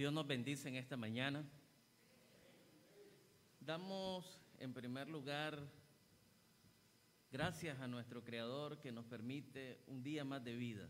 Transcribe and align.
Dios 0.00 0.14
nos 0.14 0.26
bendice 0.26 0.66
en 0.66 0.76
esta 0.76 0.96
mañana. 0.96 1.44
Damos 3.60 4.40
en 4.58 4.72
primer 4.72 5.10
lugar 5.10 5.62
gracias 7.30 7.78
a 7.80 7.86
nuestro 7.86 8.24
Creador 8.24 8.80
que 8.80 8.92
nos 8.92 9.04
permite 9.04 9.82
un 9.88 10.02
día 10.02 10.24
más 10.24 10.42
de 10.42 10.56
vida. 10.56 10.88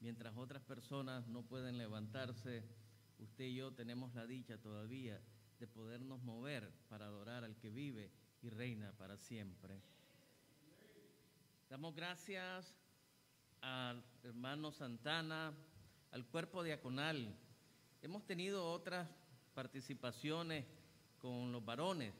Mientras 0.00 0.36
otras 0.36 0.60
personas 0.64 1.28
no 1.28 1.44
pueden 1.44 1.78
levantarse, 1.78 2.64
usted 3.20 3.44
y 3.44 3.54
yo 3.54 3.72
tenemos 3.74 4.12
la 4.16 4.26
dicha 4.26 4.58
todavía 4.58 5.20
de 5.60 5.68
podernos 5.68 6.20
mover 6.20 6.68
para 6.88 7.06
adorar 7.06 7.44
al 7.44 7.56
que 7.58 7.70
vive 7.70 8.10
y 8.42 8.48
reina 8.50 8.92
para 8.98 9.18
siempre. 9.18 9.80
Damos 11.68 11.94
gracias 11.94 12.74
al 13.60 14.02
hermano 14.24 14.72
Santana, 14.72 15.54
al 16.10 16.26
cuerpo 16.26 16.64
diaconal. 16.64 17.38
Hemos 18.02 18.24
tenido 18.24 18.64
otras 18.72 19.06
participaciones 19.52 20.64
con 21.18 21.52
los 21.52 21.62
varones 21.62 22.14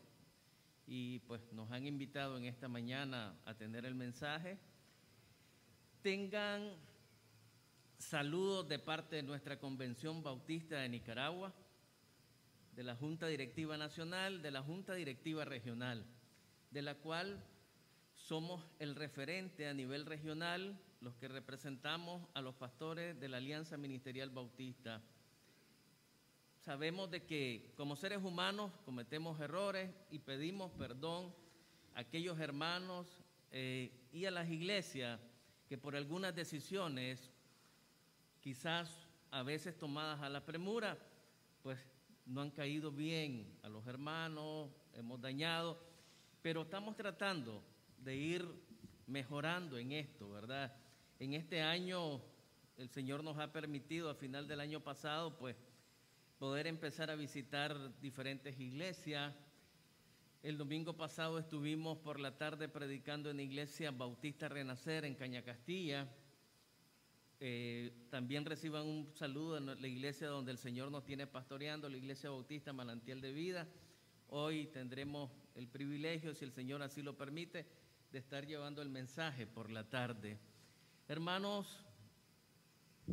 y 0.87 1.21
pues 1.21 1.41
nos 1.53 1.71
han 1.71 1.87
invitado 1.87 2.37
en 2.37 2.45
esta 2.45 2.69
mañana 2.69 3.35
a 3.47 3.55
tener 3.55 3.87
el 3.87 3.95
mensaje. 3.95 4.59
Tengan 6.03 6.77
saludos 7.97 8.69
de 8.69 8.79
parte 8.79 9.17
de 9.17 9.23
nuestra 9.23 9.59
Convención 9.59 10.23
Bautista 10.23 10.77
de 10.77 10.91
Nicaragua, 10.91 11.55
de 12.77 12.83
la 12.83 12.95
Junta 12.95 13.27
Directiva 13.27 13.79
Nacional, 13.79 14.43
de 14.43 14.51
la 14.51 14.63
Junta 14.63 14.93
Directiva 14.93 15.47
Regional, 15.47 16.05
de 16.71 16.83
la 16.83 16.95
cual 16.97 17.43
somos 18.13 18.63
el 18.79 18.97
referente 18.97 19.67
a 19.67 19.73
nivel 19.73 20.05
regional, 20.05 20.79
los 21.01 21.15
que 21.15 21.29
representamos 21.29 22.29
a 22.35 22.43
los 22.43 22.55
pastores 22.55 23.19
de 23.19 23.29
la 23.31 23.39
Alianza 23.39 23.79
Ministerial 23.79 24.29
Bautista 24.29 25.03
sabemos 26.61 27.11
de 27.11 27.25
que 27.25 27.73
como 27.77 27.97
seres 27.97 28.23
humanos 28.23 28.71
cometemos 28.85 29.41
errores 29.41 29.91
y 30.11 30.19
pedimos 30.19 30.71
perdón 30.73 31.35
a 31.95 32.01
aquellos 32.01 32.39
hermanos 32.39 33.07
eh, 33.51 33.91
y 34.13 34.27
a 34.27 34.31
las 34.31 34.49
iglesias 34.49 35.19
que 35.69 35.79
por 35.79 35.97
algunas 35.97 36.35
decisiones, 36.35 37.31
quizás 38.41 39.09
a 39.31 39.43
veces 39.43 39.79
tomadas 39.79 40.21
a 40.21 40.29
la 40.29 40.45
premura, 40.45 40.99
pues 41.63 41.79
no 42.27 42.43
han 42.43 42.51
caído 42.51 42.91
bien 42.91 43.59
a 43.63 43.69
los 43.69 43.87
hermanos, 43.87 44.71
hemos 44.95 45.21
dañado, 45.21 45.79
pero 46.43 46.63
estamos 46.63 46.97
tratando 46.97 47.63
de 47.99 48.17
ir 48.17 48.49
mejorando 49.07 49.79
en 49.79 49.93
esto, 49.93 50.29
¿verdad? 50.31 50.75
En 51.19 51.35
este 51.35 51.63
año 51.63 52.21
el 52.77 52.89
Señor 52.89 53.23
nos 53.23 53.39
ha 53.39 53.53
permitido, 53.53 54.11
a 54.11 54.15
final 54.15 54.49
del 54.49 54.61
año 54.61 54.81
pasado, 54.81 55.37
pues 55.39 55.57
poder 56.41 56.67
empezar 56.67 57.11
a 57.11 57.17
visitar 57.17 57.77
diferentes 58.01 58.59
iglesias. 58.59 59.35
El 60.43 60.57
domingo 60.57 60.97
pasado 60.97 61.39
estuvimos 61.39 61.99
por 61.99 62.19
la 62.19 62.39
tarde 62.39 62.67
predicando 62.67 63.29
en 63.29 63.37
la 63.37 63.43
iglesia 63.43 63.91
Bautista 63.91 64.49
Renacer 64.49 65.05
en 65.05 65.17
Caña 65.17 65.43
Castilla. 65.43 66.09
Eh, 67.41 67.93
también 68.09 68.47
reciban 68.47 68.87
un 68.87 69.13
saludo 69.13 69.59
en 69.59 69.67
la 69.67 69.87
iglesia 69.87 70.29
donde 70.29 70.51
el 70.53 70.57
Señor 70.57 70.91
nos 70.91 71.05
tiene 71.05 71.27
pastoreando, 71.27 71.91
la 71.91 71.99
iglesia 71.99 72.31
Bautista 72.31 72.73
Manantial 72.73 73.21
de 73.21 73.33
Vida. 73.33 73.69
Hoy 74.29 74.69
tendremos 74.69 75.31
el 75.55 75.69
privilegio, 75.69 76.35
si 76.35 76.47
el 76.47 76.53
Señor 76.53 76.81
así 76.81 77.03
lo 77.03 77.19
permite, 77.19 77.67
de 78.13 78.19
estar 78.19 78.47
llevando 78.47 78.81
el 78.81 78.89
mensaje 78.89 79.47
por 79.47 79.71
la 79.71 79.91
tarde. 79.91 80.39
Hermanos, 81.07 81.85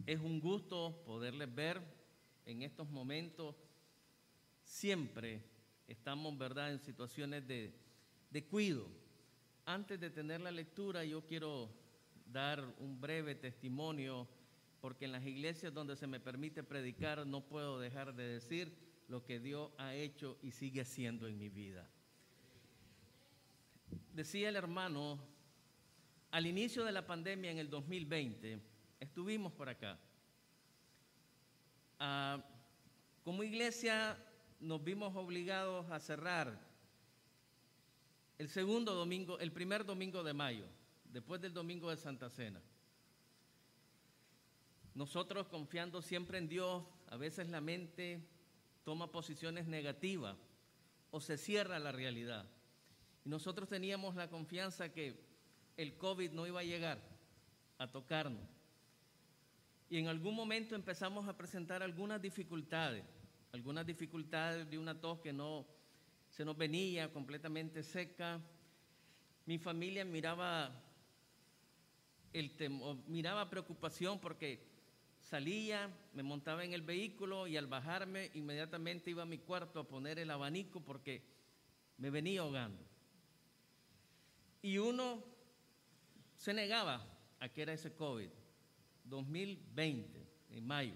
es 0.05 0.21
un 0.21 0.39
gusto 0.39 1.03
poderles 1.05 1.53
ver 1.53 1.96
en 2.47 2.61
estos 2.61 2.89
momentos 2.89 3.55
siempre 4.63 5.43
estamos, 5.87 6.37
¿verdad?, 6.37 6.71
en 6.71 6.79
situaciones 6.79 7.45
de, 7.45 7.73
de 8.31 8.45
cuido. 8.45 8.87
Antes 9.65 9.99
de 9.99 10.09
tener 10.09 10.39
la 10.39 10.51
lectura, 10.51 11.03
yo 11.03 11.25
quiero 11.25 11.69
dar 12.25 12.63
un 12.79 12.99
breve 12.99 13.35
testimonio, 13.35 14.27
porque 14.79 15.05
en 15.05 15.11
las 15.11 15.25
iglesias 15.25 15.73
donde 15.73 15.97
se 15.97 16.07
me 16.07 16.21
permite 16.21 16.63
predicar 16.63 17.27
no 17.27 17.41
puedo 17.41 17.79
dejar 17.79 18.15
de 18.15 18.27
decir 18.27 18.73
lo 19.09 19.25
que 19.25 19.39
Dios 19.39 19.71
ha 19.77 19.93
hecho 19.93 20.37
y 20.41 20.51
sigue 20.51 20.81
haciendo 20.81 21.27
en 21.27 21.37
mi 21.37 21.49
vida. 21.49 21.89
Decía 24.13 24.47
el 24.47 24.55
hermano, 24.55 25.19
al 26.31 26.45
inicio 26.45 26.85
de 26.85 26.93
la 26.93 27.05
pandemia 27.05 27.51
en 27.51 27.57
el 27.57 27.69
2020, 27.69 28.59
estuvimos 29.01 29.51
por 29.51 29.67
acá 29.67 29.99
Ah, 31.99 32.43
como 33.23 33.43
iglesia 33.43 34.17
nos 34.59 34.83
vimos 34.83 35.15
obligados 35.15 35.89
a 35.91 35.99
cerrar 35.99 36.59
el 38.37 38.49
segundo 38.49 38.93
domingo, 38.93 39.39
el 39.39 39.51
primer 39.51 39.83
domingo 39.83 40.23
de 40.23 40.33
mayo, 40.33 40.65
después 41.11 41.41
del 41.41 41.53
domingo 41.53 41.89
de 41.89 41.97
Santa 41.97 42.29
Cena. 42.29 42.61
Nosotros 44.93 45.47
confiando 45.47 46.01
siempre 46.01 46.37
en 46.37 46.47
Dios, 46.47 46.83
a 47.09 47.17
veces 47.17 47.49
la 47.49 47.61
mente 47.61 48.21
toma 48.83 49.11
posiciones 49.11 49.67
negativas 49.67 50.37
o 51.11 51.19
se 51.19 51.37
cierra 51.37 51.79
la 51.79 51.91
realidad. 51.91 52.47
Y 53.25 53.29
nosotros 53.29 53.69
teníamos 53.69 54.15
la 54.15 54.29
confianza 54.29 54.89
que 54.89 55.19
el 55.77 55.97
COVID 55.97 56.31
no 56.31 56.45
iba 56.47 56.59
a 56.59 56.63
llegar 56.63 56.99
a 57.77 57.91
tocarnos 57.91 58.56
y 59.89 59.97
en 59.97 60.07
algún 60.07 60.35
momento 60.35 60.75
empezamos 60.75 61.27
a 61.27 61.37
presentar 61.37 61.81
algunas 61.81 62.21
dificultades, 62.21 63.03
algunas 63.53 63.85
dificultades 63.85 64.69
de 64.69 64.77
una 64.77 64.99
tos 64.99 65.19
que 65.19 65.31
no 65.31 65.65
se 66.29 66.43
nos 66.43 66.57
venía 66.57 67.11
completamente 67.11 67.83
seca. 67.83 68.41
Mi 69.45 69.57
familia 69.57 70.03
miraba 70.03 70.83
el 72.33 72.51
miraba 73.07 73.49
preocupación 73.49 74.19
porque 74.19 74.61
salía, 75.21 75.89
me 76.13 76.21
montaba 76.21 76.65
en 76.65 76.73
el 76.73 76.81
vehículo 76.81 77.47
y 77.47 77.55
al 77.55 77.67
bajarme 77.67 78.29
inmediatamente 78.33 79.09
iba 79.11 79.23
a 79.23 79.25
mi 79.25 79.37
cuarto 79.37 79.79
a 79.79 79.87
poner 79.87 80.19
el 80.19 80.29
abanico 80.29 80.81
porque 80.81 81.23
me 81.97 82.09
venía 82.09 82.41
ahogando. 82.41 82.83
Y 84.61 84.77
uno 84.79 85.23
se 86.35 86.53
negaba 86.53 87.05
a 87.39 87.49
que 87.49 87.61
era 87.61 87.73
ese 87.73 87.95
COVID. 87.95 88.29
2020, 89.09 90.27
en 90.51 90.65
mayo. 90.65 90.95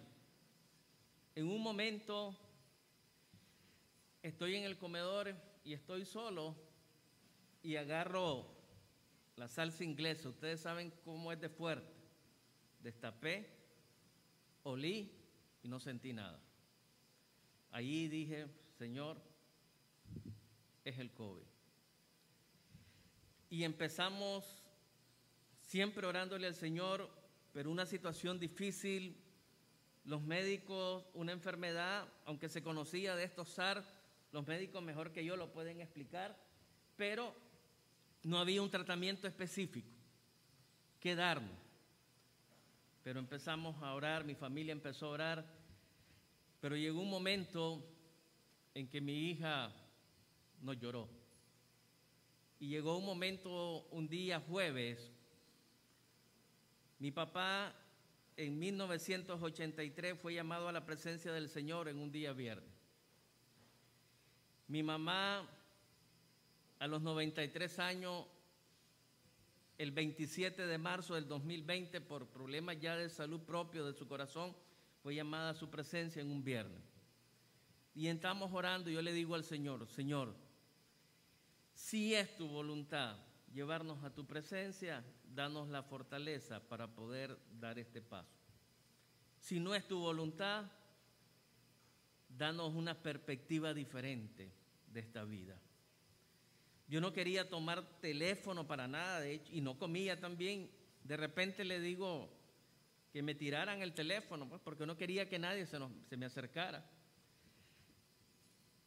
En 1.35 1.47
un 1.47 1.61
momento 1.61 2.37
estoy 4.21 4.55
en 4.55 4.63
el 4.63 4.77
comedor 4.77 5.35
y 5.63 5.73
estoy 5.73 6.05
solo 6.05 6.55
y 7.63 7.75
agarro 7.75 8.47
la 9.35 9.47
salsa 9.47 9.83
inglesa. 9.83 10.29
Ustedes 10.29 10.61
saben 10.61 10.91
cómo 11.03 11.31
es 11.31 11.39
de 11.39 11.49
fuerte. 11.49 11.93
Destapé, 12.79 13.49
olí 14.63 15.11
y 15.63 15.67
no 15.67 15.79
sentí 15.79 16.13
nada. 16.13 16.41
Allí 17.71 18.07
dije, 18.07 18.47
Señor, 18.77 19.21
es 20.83 20.99
el 20.99 21.11
COVID. 21.11 21.45
Y 23.49 23.63
empezamos 23.63 24.63
siempre 25.61 26.05
orándole 26.07 26.47
al 26.47 26.55
Señor 26.55 27.20
pero 27.53 27.69
una 27.69 27.85
situación 27.85 28.39
difícil, 28.39 29.17
los 30.05 30.21
médicos, 30.21 31.05
una 31.13 31.31
enfermedad, 31.31 32.07
aunque 32.25 32.49
se 32.49 32.63
conocía 32.63 33.15
de 33.15 33.23
estos 33.23 33.49
SAR, 33.49 33.83
los 34.31 34.47
médicos 34.47 34.81
mejor 34.81 35.11
que 35.11 35.25
yo 35.25 35.35
lo 35.35 35.51
pueden 35.51 35.81
explicar, 35.81 36.37
pero 36.95 37.35
no 38.23 38.39
había 38.39 38.61
un 38.61 38.69
tratamiento 38.69 39.27
específico 39.27 39.89
que 40.99 41.15
darnos. 41.15 41.59
Pero 43.03 43.19
empezamos 43.19 43.81
a 43.81 43.93
orar, 43.93 44.23
mi 44.23 44.35
familia 44.35 44.71
empezó 44.71 45.07
a 45.07 45.09
orar, 45.09 45.45
pero 46.61 46.75
llegó 46.75 47.01
un 47.01 47.09
momento 47.09 47.83
en 48.73 48.87
que 48.87 49.01
mi 49.01 49.29
hija 49.29 49.73
nos 50.61 50.79
lloró. 50.79 51.09
Y 52.59 52.67
llegó 52.67 52.97
un 52.97 53.05
momento, 53.05 53.87
un 53.89 54.07
día 54.07 54.39
jueves, 54.39 55.11
mi 57.01 57.09
papá 57.09 57.73
en 58.37 58.59
1983 58.59 60.19
fue 60.19 60.35
llamado 60.35 60.67
a 60.67 60.71
la 60.71 60.85
presencia 60.85 61.33
del 61.33 61.49
Señor 61.49 61.87
en 61.87 61.97
un 61.97 62.11
día 62.11 62.31
viernes. 62.31 62.69
Mi 64.67 64.83
mamá 64.83 65.49
a 66.77 66.85
los 66.85 67.01
93 67.01 67.79
años, 67.79 68.27
el 69.79 69.89
27 69.89 70.67
de 70.67 70.77
marzo 70.77 71.15
del 71.15 71.27
2020, 71.27 72.01
por 72.01 72.27
problemas 72.27 72.79
ya 72.79 72.95
de 72.95 73.09
salud 73.09 73.41
propio 73.41 73.83
de 73.83 73.93
su 73.93 74.07
corazón, 74.07 74.55
fue 75.01 75.15
llamada 75.15 75.49
a 75.49 75.55
su 75.55 75.71
presencia 75.71 76.21
en 76.21 76.29
un 76.29 76.43
viernes. 76.43 76.83
Y 77.95 78.09
estamos 78.09 78.53
orando 78.53 78.91
y 78.91 78.93
yo 78.93 79.01
le 79.01 79.11
digo 79.11 79.33
al 79.33 79.43
Señor, 79.43 79.87
Señor, 79.87 80.35
si 81.73 82.13
es 82.13 82.37
tu 82.37 82.47
voluntad, 82.47 83.17
llevarnos 83.53 84.03
a 84.03 84.13
tu 84.13 84.25
presencia, 84.25 85.03
danos 85.33 85.69
la 85.69 85.83
fortaleza 85.83 86.59
para 86.59 86.87
poder 86.87 87.37
dar 87.59 87.79
este 87.79 88.01
paso. 88.01 88.39
Si 89.39 89.59
no 89.59 89.75
es 89.75 89.87
tu 89.87 89.99
voluntad, 89.99 90.65
danos 92.29 92.73
una 92.73 93.01
perspectiva 93.01 93.73
diferente 93.73 94.51
de 94.87 94.99
esta 94.99 95.23
vida. 95.23 95.59
Yo 96.87 96.99
no 97.01 97.13
quería 97.13 97.49
tomar 97.49 97.99
teléfono 98.01 98.67
para 98.67 98.87
nada, 98.87 99.21
de 99.21 99.33
hecho, 99.33 99.53
y 99.53 99.61
no 99.61 99.77
comía 99.77 100.19
también. 100.19 100.69
De 101.03 101.17
repente 101.17 101.63
le 101.63 101.79
digo 101.79 102.29
que 103.11 103.21
me 103.21 103.35
tiraran 103.35 103.81
el 103.81 103.93
teléfono, 103.93 104.47
pues, 104.47 104.61
porque 104.61 104.85
no 104.85 104.97
quería 104.97 105.27
que 105.27 105.39
nadie 105.39 105.65
se, 105.65 105.77
se 106.09 106.17
me 106.17 106.25
acercara. 106.25 106.85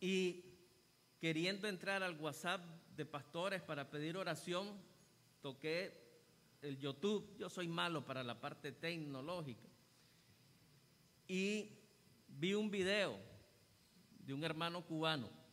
Y 0.01 0.45
queriendo 1.21 1.67
entrar 1.67 2.03
al 2.03 2.19
WhatsApp 2.21 2.61
de 2.97 3.07
pastores 3.07 3.63
para 3.63 3.91
pedir 3.91 4.17
oración, 4.17 4.81
toqué 5.41 5.93
el 6.63 6.79
YouTube. 6.79 7.37
Yo 7.39 7.49
soy 7.49 7.69
malo 7.69 8.05
para 8.05 8.23
la 8.23 8.41
parte 8.41 8.73
tecnológica. 8.73 9.69
Y 11.27 11.71
vi 12.29 12.55
un 12.55 12.71
video 12.71 13.19
de 14.19 14.35
un 14.35 14.45
hermano 14.45 14.85
cubano 14.85 15.45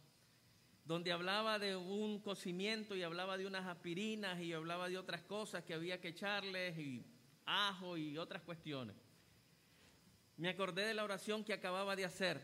donde 0.84 1.12
hablaba 1.12 1.60
de 1.60 1.76
un 1.76 2.20
cocimiento 2.20 2.96
y 2.96 3.04
hablaba 3.04 3.38
de 3.38 3.46
unas 3.46 3.66
aspirinas 3.66 4.42
y 4.42 4.52
hablaba 4.52 4.90
de 4.90 4.98
otras 4.98 5.22
cosas 5.22 5.64
que 5.64 5.74
había 5.74 6.02
que 6.02 6.10
echarles 6.10 6.78
y 6.78 7.06
ajo 7.46 7.98
y 7.98 8.18
otras 8.18 8.42
cuestiones. 8.42 8.96
Me 10.38 10.50
acordé 10.50 10.86
de 10.86 10.94
la 10.94 11.04
oración 11.04 11.44
que 11.44 11.54
acababa 11.54 11.96
de 11.96 12.06
hacer. 12.06 12.42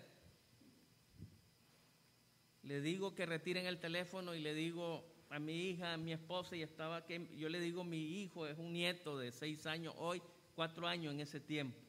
Le 2.68 2.82
digo 2.82 3.16
que 3.16 3.26
retiren 3.26 3.66
el 3.66 3.80
teléfono 3.80 4.36
y 4.36 4.42
le 4.42 4.54
digo 4.54 5.06
a 5.30 5.40
mi 5.40 5.70
hija, 5.70 5.94
a 5.94 5.98
mi 5.98 6.12
esposa, 6.12 6.54
y 6.54 6.64
estaba 6.64 7.06
que 7.06 7.30
yo 7.38 7.48
le 7.48 7.62
digo 7.62 7.86
mi 7.86 8.22
hijo 8.22 8.46
es 8.46 8.58
un 8.58 8.74
nieto 8.74 9.18
de 9.18 9.32
seis 9.32 9.66
años 9.66 9.94
hoy, 9.98 10.22
cuatro 10.54 10.86
años 10.86 11.14
en 11.14 11.22
ese 11.22 11.40
tiempo. 11.40 11.80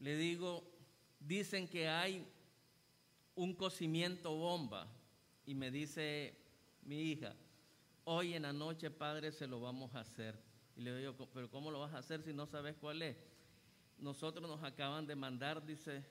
Le 0.00 0.16
digo, 0.16 0.64
dicen 1.20 1.68
que 1.68 1.88
hay 1.88 2.26
un 3.36 3.54
cocimiento 3.54 4.34
bomba 4.34 4.88
y 5.46 5.54
me 5.54 5.70
dice 5.70 6.36
mi 6.82 7.00
hija, 7.00 7.36
hoy 8.02 8.34
en 8.34 8.42
la 8.42 8.52
noche, 8.52 8.90
padre, 8.90 9.30
se 9.30 9.46
lo 9.46 9.60
vamos 9.60 9.94
a 9.94 10.00
hacer. 10.00 10.36
Y 10.74 10.80
le 10.80 10.96
digo, 10.96 11.14
pero 11.32 11.48
¿cómo 11.48 11.70
lo 11.70 11.78
vas 11.78 11.94
a 11.94 11.98
hacer 11.98 12.20
si 12.24 12.32
no 12.32 12.46
sabes 12.46 12.74
cuál 12.80 13.00
es? 13.02 13.16
Nosotros 13.96 14.48
nos 14.48 14.64
acaban 14.64 15.06
de 15.06 15.14
mandar, 15.14 15.64
dice, 15.64 16.02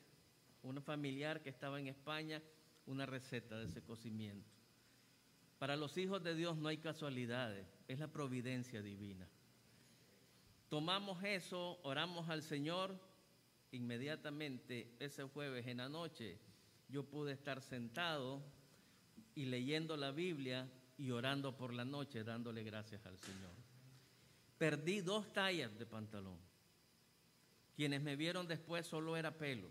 una 0.63 0.79
familiar 0.79 1.41
que 1.41 1.49
estaba 1.49 1.81
en 1.81 1.87
España, 1.87 2.41
una 2.89 3.05
receta 3.05 3.57
de 3.57 3.65
ese 3.65 3.81
cocimiento. 3.81 4.49
Para 5.59 5.75
los 5.75 5.97
hijos 5.97 6.23
de 6.23 6.35
Dios 6.35 6.57
no 6.57 6.67
hay 6.67 6.77
casualidades, 6.77 7.67
es 7.87 7.99
la 7.99 8.07
providencia 8.07 8.81
divina. 8.81 9.27
Tomamos 10.69 11.23
eso, 11.23 11.79
oramos 11.83 12.29
al 12.29 12.41
Señor, 12.43 12.99
inmediatamente 13.71 14.95
ese 14.99 15.23
jueves 15.23 15.67
en 15.67 15.77
la 15.77 15.89
noche 15.89 16.39
yo 16.89 17.03
pude 17.03 17.33
estar 17.33 17.61
sentado 17.61 18.41
y 19.35 19.45
leyendo 19.45 19.95
la 19.95 20.11
Biblia 20.11 20.67
y 20.97 21.11
orando 21.11 21.55
por 21.55 21.73
la 21.73 21.85
noche, 21.85 22.23
dándole 22.23 22.63
gracias 22.63 23.05
al 23.05 23.17
Señor. 23.19 23.53
Perdí 24.57 25.01
dos 25.01 25.31
tallas 25.31 25.77
de 25.77 25.85
pantalón. 25.85 26.37
Quienes 27.75 28.01
me 28.01 28.15
vieron 28.15 28.47
después 28.47 28.87
solo 28.87 29.15
era 29.15 29.37
pelo. 29.37 29.69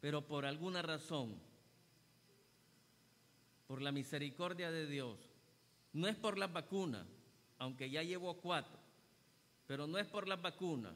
Pero 0.00 0.26
por 0.26 0.46
alguna 0.46 0.82
razón, 0.82 1.38
por 3.66 3.82
la 3.82 3.92
misericordia 3.92 4.70
de 4.70 4.86
Dios, 4.86 5.18
no 5.92 6.08
es 6.08 6.16
por 6.16 6.38
las 6.38 6.52
vacunas, 6.52 7.06
aunque 7.58 7.90
ya 7.90 8.02
llevo 8.02 8.34
cuatro, 8.38 8.78
pero 9.66 9.86
no 9.86 9.98
es 9.98 10.06
por 10.06 10.28
las 10.28 10.40
vacunas, 10.40 10.94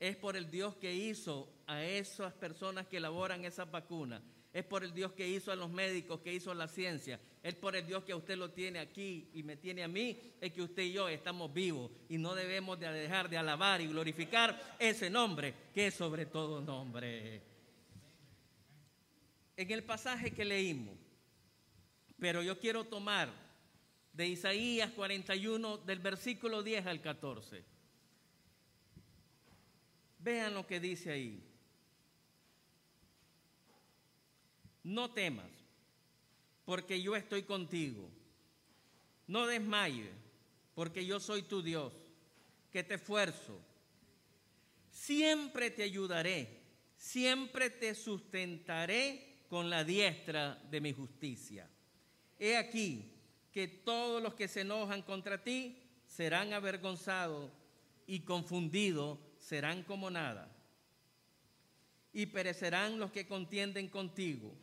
es 0.00 0.16
por 0.16 0.36
el 0.36 0.50
Dios 0.50 0.74
que 0.76 0.94
hizo 0.94 1.48
a 1.66 1.82
esas 1.82 2.32
personas 2.34 2.86
que 2.86 2.98
elaboran 2.98 3.44
esas 3.44 3.70
vacunas. 3.70 4.22
Es 4.52 4.64
por 4.64 4.84
el 4.84 4.94
Dios 4.94 5.12
que 5.12 5.26
hizo 5.26 5.50
a 5.50 5.56
los 5.56 5.68
médicos, 5.68 6.20
que 6.20 6.32
hizo 6.32 6.54
la 6.54 6.68
ciencia, 6.68 7.18
es 7.42 7.56
por 7.56 7.74
el 7.74 7.84
Dios 7.86 8.04
que 8.04 8.14
usted 8.14 8.38
lo 8.38 8.52
tiene 8.52 8.78
aquí 8.78 9.28
y 9.34 9.42
me 9.42 9.56
tiene 9.56 9.82
a 9.82 9.88
mí, 9.88 10.16
es 10.40 10.52
que 10.52 10.62
usted 10.62 10.84
y 10.84 10.92
yo 10.92 11.08
estamos 11.08 11.52
vivos 11.52 11.90
y 12.08 12.18
no 12.18 12.36
debemos 12.36 12.78
de 12.78 12.88
dejar 12.92 13.28
de 13.28 13.36
alabar 13.36 13.80
y 13.80 13.88
glorificar 13.88 14.76
ese 14.78 15.10
nombre 15.10 15.54
que 15.74 15.88
es 15.88 15.94
sobre 15.94 16.26
todo 16.26 16.60
nombre. 16.60 17.42
En 19.56 19.70
el 19.72 19.82
pasaje 19.82 20.30
que 20.30 20.44
leímos, 20.44 20.96
pero 22.24 22.42
yo 22.42 22.58
quiero 22.58 22.84
tomar 22.84 23.30
de 24.14 24.26
Isaías 24.26 24.90
41 24.92 25.76
del 25.76 25.98
versículo 25.98 26.62
10 26.62 26.86
al 26.86 27.02
14. 27.02 27.62
Vean 30.20 30.54
lo 30.54 30.66
que 30.66 30.80
dice 30.80 31.12
ahí. 31.12 31.42
no 34.84 35.10
temas, 35.12 35.50
porque 36.64 37.02
yo 37.02 37.14
estoy 37.14 37.42
contigo. 37.42 38.08
No 39.26 39.46
desmayes, 39.46 40.08
porque 40.74 41.04
yo 41.04 41.20
soy 41.20 41.42
tu 41.42 41.62
Dios, 41.62 41.92
que 42.72 42.82
te 42.82 42.94
esfuerzo. 42.94 43.60
Siempre 44.90 45.70
te 45.70 45.82
ayudaré, 45.82 46.62
siempre 46.96 47.68
te 47.68 47.94
sustentaré 47.94 49.42
con 49.50 49.68
la 49.68 49.84
diestra 49.84 50.54
de 50.70 50.80
mi 50.80 50.94
justicia. 50.94 51.68
He 52.38 52.56
aquí 52.56 53.10
que 53.52 53.68
todos 53.68 54.22
los 54.22 54.34
que 54.34 54.48
se 54.48 54.62
enojan 54.62 55.02
contra 55.02 55.42
ti 55.42 55.78
serán 56.06 56.52
avergonzados 56.52 57.50
y 58.06 58.20
confundidos 58.20 59.18
serán 59.38 59.82
como 59.82 60.10
nada. 60.10 60.50
Y 62.12 62.26
perecerán 62.26 62.98
los 62.98 63.10
que 63.10 63.26
contienden 63.26 63.88
contigo 63.88 64.54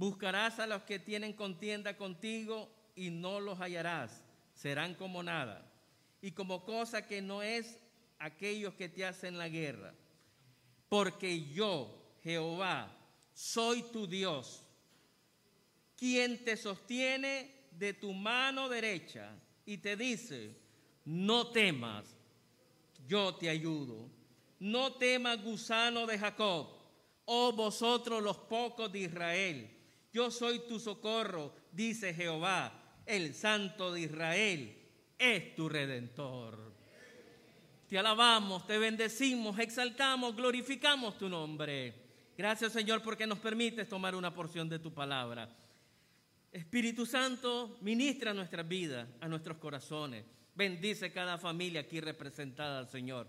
Buscarás 0.00 0.58
a 0.58 0.66
los 0.66 0.84
que 0.84 0.98
tienen 0.98 1.34
contienda 1.34 1.94
contigo 1.98 2.70
y 2.96 3.10
no 3.10 3.38
los 3.38 3.58
hallarás. 3.58 4.22
Serán 4.54 4.94
como 4.94 5.22
nada. 5.22 5.70
Y 6.22 6.30
como 6.30 6.64
cosa 6.64 7.06
que 7.06 7.20
no 7.20 7.42
es 7.42 7.78
aquellos 8.18 8.72
que 8.72 8.88
te 8.88 9.04
hacen 9.04 9.36
la 9.36 9.50
guerra. 9.50 9.92
Porque 10.88 11.50
yo, 11.50 12.02
Jehová, 12.22 12.90
soy 13.34 13.82
tu 13.92 14.06
Dios, 14.06 14.64
quien 16.00 16.44
te 16.44 16.56
sostiene 16.56 17.68
de 17.70 17.94
tu 17.94 18.12
mano 18.12 18.68
derecha 18.68 19.38
y 19.64 19.78
te 19.78 19.96
dice, 19.96 20.56
no 21.04 21.52
temas, 21.52 22.16
yo 23.06 23.36
te 23.36 23.48
ayudo. 23.48 24.10
No 24.58 24.94
temas, 24.94 25.40
gusano 25.42 26.06
de 26.06 26.18
Jacob, 26.18 26.66
oh 27.26 27.52
vosotros 27.52 28.20
los 28.20 28.36
pocos 28.36 28.90
de 28.90 28.98
Israel 28.98 29.76
yo 30.12 30.30
soy 30.30 30.60
tu 30.66 30.80
socorro, 30.80 31.54
dice 31.70 32.12
Jehová, 32.12 32.72
el 33.06 33.34
Santo 33.34 33.92
de 33.92 34.02
Israel 34.02 34.76
es 35.18 35.54
tu 35.54 35.68
redentor. 35.68 36.70
Te 37.88 37.98
alabamos, 37.98 38.66
te 38.66 38.78
bendecimos, 38.78 39.58
exaltamos, 39.58 40.34
glorificamos 40.34 41.16
tu 41.18 41.28
nombre. 41.28 41.94
Gracias 42.36 42.72
Señor 42.72 43.02
porque 43.02 43.26
nos 43.26 43.38
permites 43.38 43.88
tomar 43.88 44.14
una 44.14 44.32
porción 44.32 44.68
de 44.68 44.78
tu 44.78 44.92
palabra. 44.92 45.48
Espíritu 46.52 47.06
Santo, 47.06 47.78
ministra 47.80 48.34
nuestras 48.34 48.66
vidas, 48.66 49.08
a 49.20 49.28
nuestros 49.28 49.58
corazones. 49.58 50.24
Bendice 50.54 51.12
cada 51.12 51.38
familia 51.38 51.82
aquí 51.82 52.00
representada, 52.00 52.84
Señor. 52.86 53.28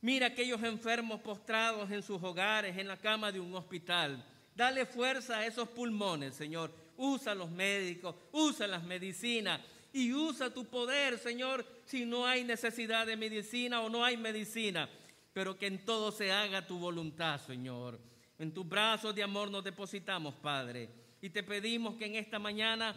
Mira 0.00 0.28
aquellos 0.28 0.62
enfermos 0.62 1.20
postrados 1.20 1.90
en 1.90 2.02
sus 2.02 2.22
hogares, 2.22 2.78
en 2.78 2.88
la 2.88 2.96
cama 2.96 3.30
de 3.30 3.40
un 3.40 3.54
hospital. 3.54 4.24
Dale 4.56 4.86
fuerza 4.86 5.38
a 5.38 5.46
esos 5.46 5.68
pulmones, 5.68 6.34
Señor. 6.34 6.72
Usa 6.96 7.34
los 7.34 7.50
médicos, 7.50 8.16
usa 8.32 8.66
las 8.66 8.82
medicinas 8.82 9.60
y 9.92 10.12
usa 10.14 10.52
tu 10.52 10.64
poder, 10.64 11.18
Señor, 11.18 11.66
si 11.84 12.06
no 12.06 12.26
hay 12.26 12.44
necesidad 12.44 13.06
de 13.06 13.16
medicina 13.16 13.82
o 13.82 13.90
no 13.90 14.04
hay 14.04 14.16
medicina. 14.16 14.88
Pero 15.34 15.58
que 15.58 15.66
en 15.66 15.84
todo 15.84 16.10
se 16.12 16.32
haga 16.32 16.66
tu 16.66 16.78
voluntad, 16.78 17.40
Señor. 17.46 18.00
En 18.38 18.52
tus 18.54 18.66
brazos 18.66 19.14
de 19.14 19.22
amor 19.22 19.50
nos 19.50 19.62
depositamos, 19.62 20.34
Padre. 20.36 21.07
Y 21.20 21.30
te 21.30 21.42
pedimos 21.42 21.96
que 21.96 22.06
en 22.06 22.14
esta 22.14 22.38
mañana 22.38 22.94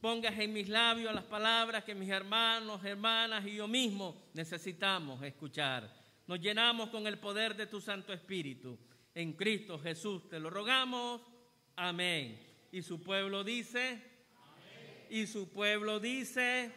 pongas 0.00 0.36
en 0.38 0.52
mis 0.52 0.68
labios 0.68 1.14
las 1.14 1.24
palabras 1.24 1.84
que 1.84 1.94
mis 1.94 2.08
hermanos, 2.08 2.84
hermanas 2.84 3.46
y 3.46 3.56
yo 3.56 3.68
mismo 3.68 4.16
necesitamos 4.34 5.22
escuchar. 5.22 5.88
Nos 6.26 6.40
llenamos 6.40 6.90
con 6.90 7.06
el 7.06 7.18
poder 7.18 7.54
de 7.54 7.66
tu 7.66 7.80
Santo 7.80 8.12
Espíritu 8.12 8.78
en 9.14 9.34
Cristo 9.34 9.78
Jesús. 9.78 10.28
Te 10.28 10.40
lo 10.40 10.50
rogamos. 10.50 11.20
Amén. 11.76 12.40
Y 12.72 12.82
su 12.82 13.02
pueblo 13.02 13.44
dice, 13.44 14.02
y 15.08 15.26
su 15.26 15.48
pueblo 15.48 16.00
dice, 16.00 16.72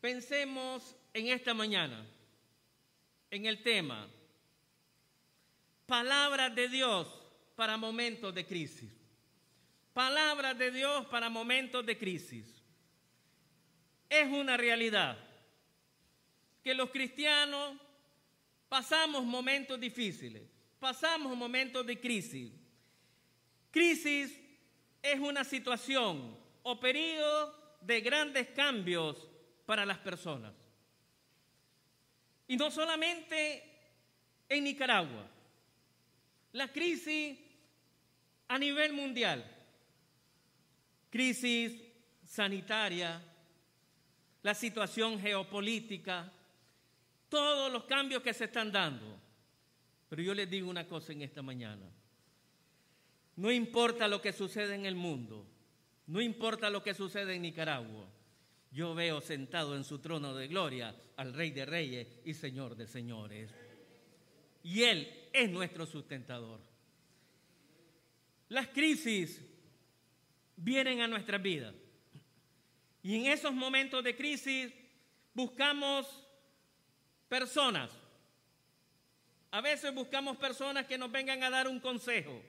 pensemos 0.00 0.96
en 1.12 1.28
esta 1.28 1.54
mañana, 1.54 2.06
en 3.30 3.46
el 3.46 3.62
tema, 3.62 4.08
palabras 5.86 6.54
de 6.54 6.68
Dios 6.68 7.21
para 7.56 7.76
momentos 7.76 8.34
de 8.34 8.44
crisis. 8.44 8.90
Palabras 9.92 10.56
de 10.58 10.70
Dios 10.70 11.06
para 11.06 11.28
momentos 11.28 11.84
de 11.84 11.98
crisis. 11.98 12.46
Es 14.08 14.30
una 14.30 14.56
realidad 14.56 15.18
que 16.62 16.74
los 16.74 16.90
cristianos 16.90 17.76
Pasamos 18.72 19.22
momentos 19.22 19.78
difíciles, 19.78 20.44
pasamos 20.80 21.36
momentos 21.36 21.84
de 21.86 22.00
crisis. 22.00 22.50
Crisis 23.70 24.40
es 25.02 25.20
una 25.20 25.44
situación 25.44 26.34
o 26.62 26.80
periodo 26.80 27.54
de 27.82 28.00
grandes 28.00 28.48
cambios 28.56 29.28
para 29.66 29.84
las 29.84 29.98
personas. 29.98 30.54
Y 32.48 32.56
no 32.56 32.70
solamente 32.70 33.62
en 34.48 34.64
Nicaragua, 34.64 35.28
la 36.52 36.68
crisis 36.70 37.38
a 38.48 38.58
nivel 38.58 38.92
mundial, 38.92 39.44
crisis 41.10 41.72
sanitaria, 42.26 43.20
la 44.42 44.54
situación 44.54 45.18
geopolítica, 45.18 46.30
todos 47.28 47.72
los 47.72 47.84
cambios 47.84 48.22
que 48.22 48.34
se 48.34 48.44
están 48.44 48.70
dando. 48.70 49.18
Pero 50.08 50.22
yo 50.22 50.34
les 50.34 50.50
digo 50.50 50.68
una 50.68 50.86
cosa 50.86 51.12
en 51.12 51.22
esta 51.22 51.40
mañana. 51.40 51.90
No 53.36 53.50
importa 53.50 54.08
lo 54.08 54.20
que 54.20 54.32
sucede 54.32 54.74
en 54.74 54.84
el 54.84 54.94
mundo, 54.94 55.46
no 56.06 56.20
importa 56.20 56.68
lo 56.68 56.82
que 56.82 56.92
sucede 56.92 57.34
en 57.34 57.42
Nicaragua, 57.42 58.06
yo 58.70 58.94
veo 58.94 59.20
sentado 59.20 59.76
en 59.76 59.84
su 59.84 59.98
trono 60.00 60.34
de 60.34 60.48
gloria 60.48 60.94
al 61.16 61.32
Rey 61.32 61.50
de 61.50 61.64
Reyes 61.64 62.08
y 62.24 62.34
Señor 62.34 62.76
de 62.76 62.86
Señores. 62.86 63.50
Y 64.62 64.82
Él 64.82 65.21
es 65.32 65.50
nuestro 65.50 65.86
sustentador. 65.86 66.60
Las 68.48 68.68
crisis 68.68 69.40
vienen 70.56 71.00
a 71.00 71.08
nuestra 71.08 71.38
vida. 71.38 71.72
Y 73.02 73.16
en 73.16 73.26
esos 73.32 73.52
momentos 73.52 74.04
de 74.04 74.14
crisis 74.14 74.72
buscamos 75.34 76.06
personas. 77.28 77.90
A 79.50 79.60
veces 79.60 79.94
buscamos 79.94 80.36
personas 80.36 80.86
que 80.86 80.98
nos 80.98 81.10
vengan 81.10 81.42
a 81.42 81.50
dar 81.50 81.68
un 81.68 81.80
consejo, 81.80 82.42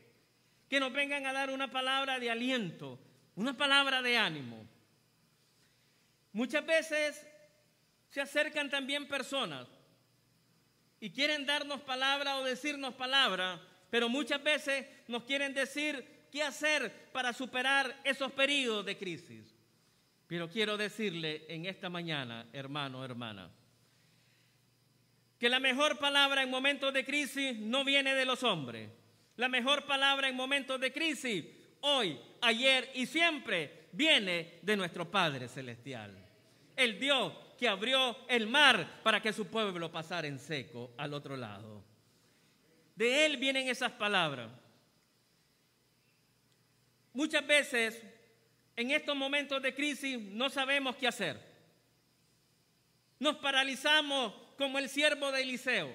que 0.70 0.80
nos 0.80 0.94
vengan 0.94 1.25
a 1.25 1.34
dar 1.34 1.50
una 1.50 1.72
palabra 1.72 2.20
de 2.20 2.30
aliento, 2.30 3.00
una 3.36 3.58
palabra 3.58 4.02
de 4.02 4.18
ánimo. 4.18 4.68
Muchas 6.32 6.66
veces 6.66 7.25
se 8.10 8.22
acercan 8.22 8.70
también 8.70 9.08
personas 9.08 9.68
y 11.04 11.10
quieren 11.10 11.46
darnos 11.46 11.82
palabra 11.82 12.38
o 12.38 12.46
decirnos 12.46 12.94
palabra, 12.94 13.60
pero 13.90 14.08
muchas 14.08 14.42
veces 14.42 14.88
nos 15.10 15.24
quieren 15.24 15.54
decir 15.54 16.30
qué 16.32 16.42
hacer 16.42 17.10
para 17.12 17.34
superar 17.34 18.00
esos 18.06 18.32
periodos 18.32 18.86
de 18.86 18.98
crisis. 18.98 19.54
Pero 20.28 20.48
quiero 20.48 20.78
decirle 20.78 21.44
en 21.50 21.66
esta 21.66 21.90
mañana, 21.90 22.48
hermano, 22.54 23.04
hermana, 23.04 23.52
que 25.38 25.50
la 25.50 25.60
mejor 25.60 26.00
palabra 26.00 26.42
en 26.42 26.50
momentos 26.50 26.94
de 26.94 27.04
crisis 27.04 27.60
no 27.60 27.84
viene 27.84 28.16
de 28.16 28.24
los 28.24 28.42
hombres. 28.44 28.90
La 29.36 29.50
mejor 29.50 29.84
palabra 29.84 30.30
en 30.30 30.38
momentos 30.38 30.80
de 30.80 30.94
crisis, 30.94 31.44
hoy, 31.82 32.18
ayer 32.40 32.90
y 32.94 33.08
siempre, 33.08 33.90
viene 33.92 34.58
de 34.62 34.78
nuestro 34.78 35.12
Padre 35.12 35.50
Celestial. 35.50 36.18
El 36.78 36.98
Dios 36.98 37.34
que 37.58 37.68
abrió 37.68 38.18
el 38.28 38.48
mar 38.48 39.02
para 39.04 39.22
que 39.22 39.34
su 39.34 39.48
pueblo 39.48 39.92
pasara 39.92 40.28
en 40.28 40.40
seco 40.40 40.92
al 40.98 41.14
otro 41.14 41.38
lado. 41.38 41.84
De 42.96 43.26
Él 43.26 43.38
vienen 43.38 43.68
esas 43.68 43.92
palabras. 43.92 44.50
Muchas 47.14 47.46
veces 47.46 48.02
en 48.76 48.92
estos 48.92 49.16
momentos 49.16 49.62
de 49.62 49.74
crisis 49.74 50.20
no 50.20 50.50
sabemos 50.50 50.96
qué 50.96 51.08
hacer. 51.08 51.40
Nos 53.20 53.38
paralizamos 53.38 54.34
como 54.58 54.80
el 54.80 54.90
siervo 54.90 55.32
de 55.32 55.44
Eliseo, 55.44 55.94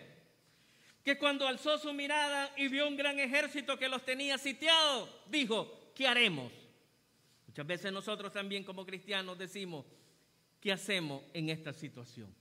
que 1.05 1.19
cuando 1.19 1.47
alzó 1.47 1.79
su 1.79 1.93
mirada 1.93 2.53
y 2.57 2.69
vio 2.69 2.87
un 2.87 2.97
gran 2.97 3.19
ejército 3.19 3.79
que 3.79 3.88
los 3.88 4.05
tenía 4.05 4.38
sitiados, 4.38 5.09
dijo, 5.27 5.93
¿qué 5.95 6.07
haremos? 6.07 6.53
Muchas 7.47 7.67
veces 7.67 7.93
nosotros 7.93 8.33
también 8.33 8.62
como 8.62 8.87
cristianos 8.87 9.37
decimos, 9.38 9.85
¿qué 10.61 10.73
hacemos 10.73 11.23
en 11.33 11.50
esta 11.50 11.73
situación? 11.73 12.35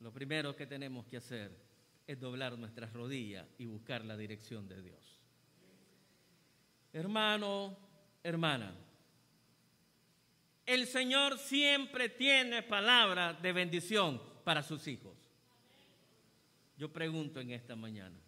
Lo 0.00 0.12
primero 0.12 0.54
que 0.54 0.66
tenemos 0.66 1.06
que 1.06 1.16
hacer 1.16 1.50
es 2.06 2.20
doblar 2.20 2.58
nuestras 2.58 2.92
rodillas 2.92 3.46
y 3.58 3.66
buscar 3.66 4.04
la 4.04 4.16
dirección 4.16 4.68
de 4.68 4.82
Dios. 4.82 5.20
Hermano, 6.92 7.76
hermana, 8.22 8.74
el 10.66 10.86
Señor 10.86 11.38
siempre 11.38 12.08
tiene 12.08 12.62
palabras 12.62 13.40
de 13.42 13.52
bendición 13.52 14.20
para 14.44 14.62
sus 14.62 14.86
hijos. 14.86 15.16
Yo 16.76 16.92
pregunto 16.92 17.40
en 17.40 17.50
esta 17.50 17.76
mañana, 17.76 18.18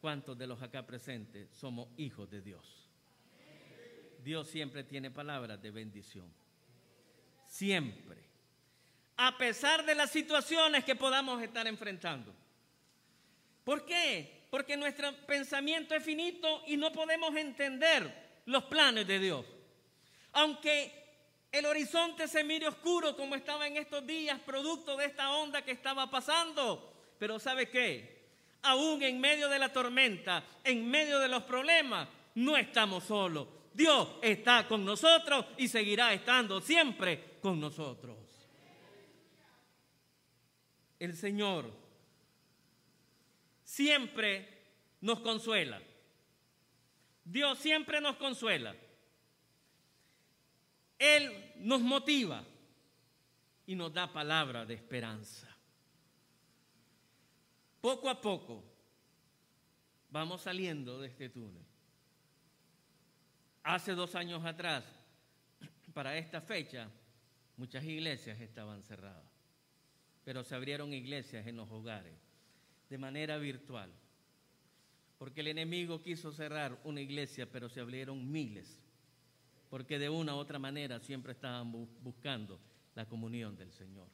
¿cuántos 0.00 0.36
de 0.38 0.46
los 0.46 0.62
acá 0.62 0.86
presentes 0.86 1.50
somos 1.50 1.88
hijos 1.96 2.30
de 2.30 2.42
Dios? 2.42 2.88
Dios 4.22 4.48
siempre 4.48 4.84
tiene 4.84 5.10
palabras 5.10 5.60
de 5.60 5.70
bendición. 5.70 6.41
Siempre. 7.52 8.16
A 9.18 9.36
pesar 9.36 9.84
de 9.84 9.94
las 9.94 10.10
situaciones 10.10 10.84
que 10.84 10.96
podamos 10.96 11.42
estar 11.42 11.66
enfrentando. 11.66 12.34
¿Por 13.62 13.84
qué? 13.84 14.46
Porque 14.48 14.74
nuestro 14.74 15.14
pensamiento 15.26 15.94
es 15.94 16.02
finito 16.02 16.62
y 16.66 16.78
no 16.78 16.90
podemos 16.92 17.36
entender 17.36 18.40
los 18.46 18.64
planes 18.64 19.06
de 19.06 19.18
Dios. 19.18 19.44
Aunque 20.32 20.92
el 21.52 21.66
horizonte 21.66 22.26
se 22.26 22.42
mire 22.42 22.68
oscuro 22.68 23.14
como 23.14 23.34
estaba 23.34 23.66
en 23.66 23.76
estos 23.76 24.06
días, 24.06 24.40
producto 24.40 24.96
de 24.96 25.04
esta 25.04 25.30
onda 25.32 25.60
que 25.60 25.72
estaba 25.72 26.10
pasando. 26.10 26.90
Pero 27.18 27.38
¿sabe 27.38 27.68
qué? 27.68 28.28
Aún 28.62 29.02
en 29.02 29.20
medio 29.20 29.50
de 29.50 29.58
la 29.58 29.70
tormenta, 29.70 30.42
en 30.64 30.90
medio 30.90 31.18
de 31.18 31.28
los 31.28 31.42
problemas, 31.42 32.08
no 32.34 32.56
estamos 32.56 33.04
solos. 33.04 33.46
Dios 33.74 34.08
está 34.22 34.66
con 34.66 34.86
nosotros 34.86 35.44
y 35.58 35.68
seguirá 35.68 36.14
estando 36.14 36.62
siempre 36.62 37.31
con 37.42 37.58
nosotros. 37.58 38.16
El 40.98 41.16
Señor 41.16 41.68
siempre 43.64 44.48
nos 45.00 45.18
consuela. 45.20 45.82
Dios 47.24 47.58
siempre 47.58 48.00
nos 48.00 48.16
consuela. 48.16 48.76
Él 50.98 51.52
nos 51.56 51.80
motiva 51.80 52.44
y 53.66 53.74
nos 53.74 53.92
da 53.92 54.12
palabra 54.12 54.64
de 54.64 54.74
esperanza. 54.74 55.48
Poco 57.80 58.08
a 58.08 58.20
poco 58.20 58.62
vamos 60.10 60.42
saliendo 60.42 61.00
de 61.00 61.08
este 61.08 61.28
túnel. 61.28 61.66
Hace 63.64 63.94
dos 63.94 64.14
años 64.14 64.44
atrás, 64.44 64.84
para 65.92 66.16
esta 66.16 66.40
fecha, 66.40 66.88
muchas 67.62 67.84
iglesias 67.84 68.40
estaban 68.40 68.82
cerradas, 68.82 69.30
pero 70.24 70.42
se 70.42 70.56
abrieron 70.56 70.92
iglesias 70.92 71.46
en 71.46 71.56
los 71.56 71.70
hogares 71.70 72.18
de 72.90 72.98
manera 72.98 73.38
virtual, 73.38 73.88
porque 75.16 75.42
el 75.42 75.46
enemigo 75.46 76.02
quiso 76.02 76.32
cerrar 76.32 76.76
una 76.82 77.00
iglesia, 77.00 77.46
pero 77.52 77.68
se 77.68 77.78
abrieron 77.78 78.32
miles 78.32 78.84
porque 79.70 80.00
de 80.00 80.10
una 80.10 80.34
u 80.34 80.38
otra 80.38 80.58
manera 80.58 80.98
siempre 80.98 81.34
estaban 81.34 81.70
buscando 82.00 82.58
la 82.96 83.06
comunión 83.06 83.56
del 83.56 83.70
Señor. 83.70 84.08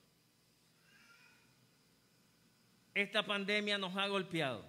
Esta 2.93 3.25
pandemia 3.25 3.78
nos 3.78 3.97
ha 3.97 4.09
golpeado. 4.09 4.62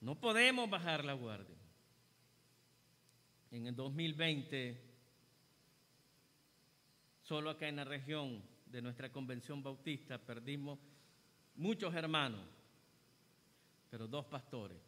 No 0.00 0.16
podemos 0.16 0.68
bajar 0.68 1.04
la 1.04 1.12
guardia. 1.12 1.56
En 3.52 3.68
el 3.68 3.76
2020, 3.76 4.87
solo 7.28 7.50
acá 7.50 7.68
en 7.68 7.76
la 7.76 7.84
región 7.84 8.42
de 8.64 8.80
nuestra 8.80 9.12
convención 9.12 9.62
bautista 9.62 10.16
perdimos 10.16 10.78
muchos 11.56 11.94
hermanos, 11.94 12.40
pero 13.90 14.08
dos 14.08 14.24
pastores. 14.24 14.78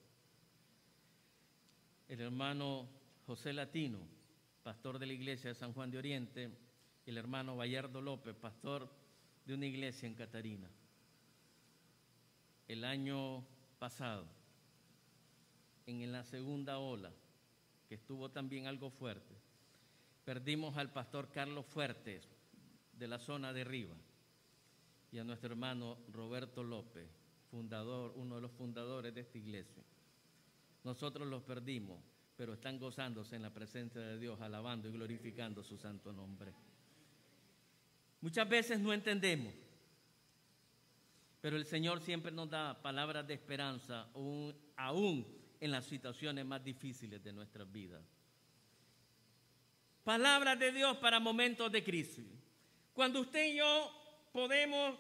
El 2.08 2.22
hermano 2.22 2.88
José 3.26 3.52
Latino, 3.52 3.98
pastor 4.62 4.98
de 4.98 5.06
la 5.06 5.12
iglesia 5.12 5.50
de 5.50 5.54
San 5.54 5.74
Juan 5.74 5.90
de 5.90 5.98
Oriente, 5.98 6.50
y 7.04 7.10
el 7.10 7.18
hermano 7.18 7.56
Bayardo 7.56 8.00
López, 8.00 8.34
pastor 8.34 8.90
de 9.44 9.52
una 9.52 9.66
iglesia 9.66 10.06
en 10.06 10.14
Catarina. 10.14 10.70
El 12.68 12.86
año 12.86 13.44
pasado, 13.78 14.24
en 15.84 16.10
la 16.10 16.24
segunda 16.24 16.78
ola, 16.78 17.12
que 17.86 17.96
estuvo 17.96 18.30
también 18.30 18.66
algo 18.66 18.88
fuerte, 18.88 19.34
perdimos 20.24 20.76
al 20.78 20.90
pastor 20.90 21.28
Carlos 21.32 21.66
Fuertes 21.66 22.29
de 23.00 23.08
la 23.08 23.18
zona 23.18 23.52
de 23.52 23.64
Riva 23.64 23.96
y 25.10 25.18
a 25.18 25.24
nuestro 25.24 25.50
hermano 25.50 25.98
Roberto 26.12 26.62
López, 26.62 27.08
fundador, 27.50 28.12
uno 28.14 28.36
de 28.36 28.42
los 28.42 28.52
fundadores 28.52 29.12
de 29.12 29.22
esta 29.22 29.38
iglesia. 29.38 29.82
Nosotros 30.84 31.26
los 31.26 31.42
perdimos 31.42 31.98
pero 32.40 32.54
están 32.54 32.78
gozándose 32.78 33.36
en 33.36 33.42
la 33.42 33.52
presencia 33.52 34.00
de 34.00 34.18
Dios, 34.18 34.40
alabando 34.40 34.88
y 34.88 34.92
glorificando 34.92 35.62
su 35.62 35.76
santo 35.76 36.10
nombre. 36.10 36.54
Muchas 38.22 38.48
veces 38.48 38.80
no 38.80 38.94
entendemos. 38.94 39.52
Pero 41.42 41.58
el 41.58 41.66
Señor 41.66 42.00
siempre 42.00 42.32
nos 42.32 42.48
da 42.48 42.80
palabras 42.80 43.26
de 43.26 43.34
esperanza, 43.34 44.08
aún 44.74 45.26
en 45.60 45.70
las 45.70 45.84
situaciones 45.84 46.46
más 46.46 46.64
difíciles 46.64 47.22
de 47.22 47.30
nuestras 47.30 47.70
vidas. 47.70 48.02
Palabras 50.02 50.58
de 50.58 50.72
Dios 50.72 50.96
para 50.96 51.20
momentos 51.20 51.70
de 51.70 51.84
crisis. 51.84 52.24
Cuando 52.94 53.20
usted 53.20 53.46
y 53.46 53.56
yo 53.56 53.92
podemos 54.32 54.98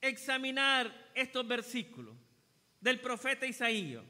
examinar 0.00 1.10
estos 1.14 1.46
versículos 1.46 2.14
del 2.80 3.00
profeta 3.00 3.46
Isaías, 3.46 4.04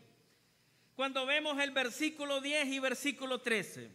cuando 0.94 1.26
vemos 1.26 1.58
el 1.60 1.72
versículo 1.72 2.40
10 2.40 2.68
y 2.68 2.78
versículo 2.78 3.40
13, 3.40 3.90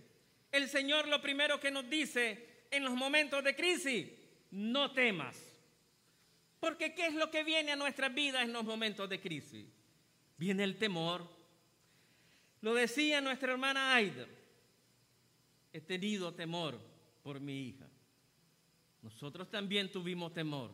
el 0.51 0.69
Señor 0.69 1.07
lo 1.07 1.21
primero 1.21 1.59
que 1.59 1.71
nos 1.71 1.89
dice 1.89 2.65
en 2.69 2.83
los 2.83 2.93
momentos 2.93 3.43
de 3.43 3.55
crisis, 3.55 4.07
no 4.51 4.91
temas. 4.91 5.37
Porque 6.59 6.93
¿qué 6.93 7.07
es 7.07 7.15
lo 7.15 7.31
que 7.31 7.43
viene 7.43 7.71
a 7.71 7.75
nuestras 7.75 8.13
vidas 8.13 8.43
en 8.43 8.53
los 8.53 8.63
momentos 8.63 9.09
de 9.09 9.19
crisis? 9.19 9.65
Viene 10.37 10.63
el 10.63 10.77
temor. 10.77 11.27
Lo 12.61 12.75
decía 12.75 13.19
nuestra 13.19 13.53
hermana 13.53 13.95
Aida, 13.95 14.27
he 15.73 15.81
tenido 15.81 16.33
temor 16.33 16.79
por 17.23 17.39
mi 17.39 17.69
hija. 17.69 17.90
Nosotros 19.01 19.49
también 19.49 19.91
tuvimos 19.91 20.33
temor. 20.33 20.71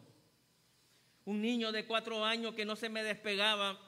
Un 1.25 1.41
niño 1.41 1.71
de 1.71 1.85
cuatro 1.85 2.23
años 2.23 2.53
que 2.53 2.65
no 2.65 2.75
se 2.75 2.89
me 2.89 3.03
despegaba 3.03 3.79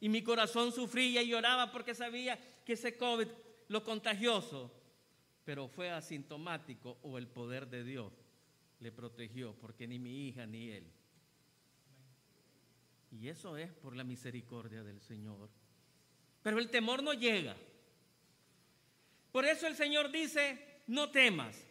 y 0.00 0.08
mi 0.08 0.22
corazón 0.22 0.72
sufría 0.72 1.22
y 1.22 1.28
lloraba 1.28 1.72
porque 1.72 1.94
sabía 1.94 2.38
que 2.64 2.74
ese 2.74 2.96
COVID, 2.96 3.28
lo 3.68 3.82
contagioso, 3.82 4.72
pero 5.44 5.68
fue 5.68 5.90
asintomático 5.90 6.98
o 7.02 7.18
el 7.18 7.26
poder 7.26 7.68
de 7.68 7.84
Dios 7.84 8.12
le 8.80 8.92
protegió, 8.92 9.54
porque 9.54 9.86
ni 9.86 9.98
mi 9.98 10.28
hija 10.28 10.46
ni 10.46 10.70
él. 10.70 10.84
Y 13.10 13.28
eso 13.28 13.56
es 13.56 13.72
por 13.72 13.96
la 13.96 14.04
misericordia 14.04 14.82
del 14.82 15.00
Señor. 15.00 15.48
Pero 16.42 16.58
el 16.58 16.68
temor 16.68 17.02
no 17.02 17.14
llega. 17.14 17.56
Por 19.32 19.44
eso 19.44 19.66
el 19.66 19.76
Señor 19.76 20.10
dice, 20.10 20.82
no 20.86 21.10
temas. 21.10 21.66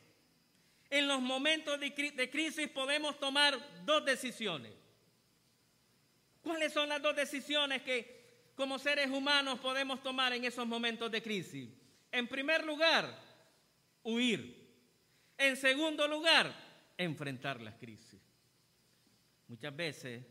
En 0.95 1.09
los 1.09 1.21
momentos 1.21 1.77
de 1.77 2.29
crisis 2.31 2.69
podemos 2.69 3.19
tomar 3.19 3.59
dos 3.83 4.05
decisiones. 4.05 4.71
¿Cuáles 6.41 6.71
son 6.71 6.87
las 6.87 7.01
dos 7.01 7.13
decisiones 7.13 7.81
que 7.81 8.53
como 8.55 8.79
seres 8.79 9.09
humanos 9.09 9.59
podemos 9.59 10.01
tomar 10.01 10.31
en 10.31 10.45
esos 10.45 10.65
momentos 10.65 11.11
de 11.11 11.21
crisis? 11.21 11.69
En 12.13 12.29
primer 12.29 12.65
lugar, 12.65 13.13
huir. 14.03 14.55
En 15.37 15.57
segundo 15.57 16.07
lugar, 16.07 16.55
enfrentar 16.97 17.59
las 17.59 17.75
crisis. 17.75 18.21
Muchas 19.49 19.75
veces, 19.75 20.23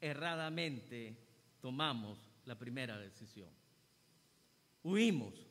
erradamente, 0.00 1.16
tomamos 1.60 2.16
la 2.44 2.56
primera 2.56 2.96
decisión. 2.96 3.50
Huimos. 4.84 5.47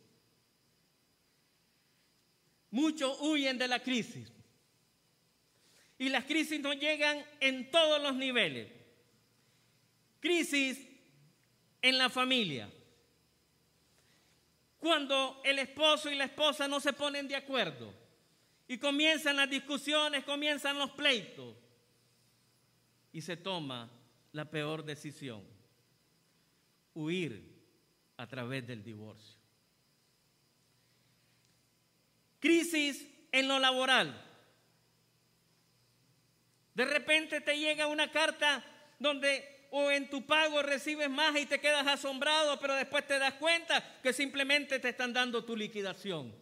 Muchos 2.72 3.18
huyen 3.22 3.58
de 3.58 3.68
la 3.68 3.80
crisis. 3.80 4.32
Y 5.98 6.10
las 6.10 6.26
crisis 6.26 6.60
nos 6.60 6.78
llegan 6.78 7.26
en 7.40 7.72
todos 7.72 8.02
los 8.02 8.16
niveles. 8.16 8.72
Crisis 10.20 10.80
en 11.82 11.98
la 11.98 12.10
familia. 12.10 12.70
Cuando 14.80 15.42
el 15.44 15.60
esposo 15.60 16.10
y 16.12 16.16
la 16.16 16.26
esposa 16.26 16.68
no 16.68 16.80
se 16.80 16.94
ponen 16.94 17.28
de 17.28 17.36
acuerdo 17.36 17.94
y 18.68 18.78
comienzan 18.78 19.38
las 19.38 19.50
discusiones, 19.50 20.24
comienzan 20.24 20.78
los 20.78 20.92
pleitos 20.92 21.56
y 23.12 23.22
se 23.22 23.38
toma 23.38 23.90
la 24.34 24.46
peor 24.46 24.84
decisión, 24.84 25.44
huir 26.94 27.58
a 28.18 28.28
través 28.28 28.68
del 28.68 28.84
divorcio. 28.84 29.37
Crisis 32.40 33.08
en 33.32 33.48
lo 33.48 33.60
laboral. 33.60 34.24
De 36.74 36.86
repente 36.86 37.42
te 37.42 37.58
llega 37.58 37.88
una 37.88 38.12
carta 38.12 38.64
donde 39.00 39.58
o 39.72 39.92
en 39.92 40.10
tu 40.10 40.26
pago 40.26 40.62
recibes 40.62 41.10
más 41.10 41.36
y 41.38 41.46
te 41.46 41.60
quedas 41.60 41.88
asombrado, 41.88 42.60
pero 42.60 42.76
después 42.76 43.06
te 43.06 43.20
das 43.20 43.34
cuenta 43.34 44.00
que 44.02 44.14
simplemente 44.14 44.80
te 44.80 44.90
están 44.90 45.14
dando 45.14 45.44
tu 45.44 45.56
liquidación. 45.56 46.34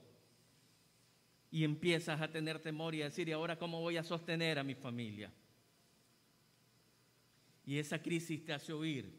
Y 1.51 1.63
empiezas 1.63 2.21
a 2.21 2.29
tener 2.29 2.59
temor 2.59 2.93
y 2.93 3.01
a 3.01 3.05
decir, 3.05 3.29
¿y 3.29 3.31
ahora 3.31 3.57
cómo 3.57 3.79
voy 3.79 3.97
a 3.97 4.03
sostener 4.03 4.59
a 4.59 4.63
mi 4.63 4.75
familia? 4.75 5.31
Y 7.65 7.79
esa 7.79 8.01
crisis 8.01 8.43
te 8.45 8.53
hace 8.53 8.73
huir 8.73 9.11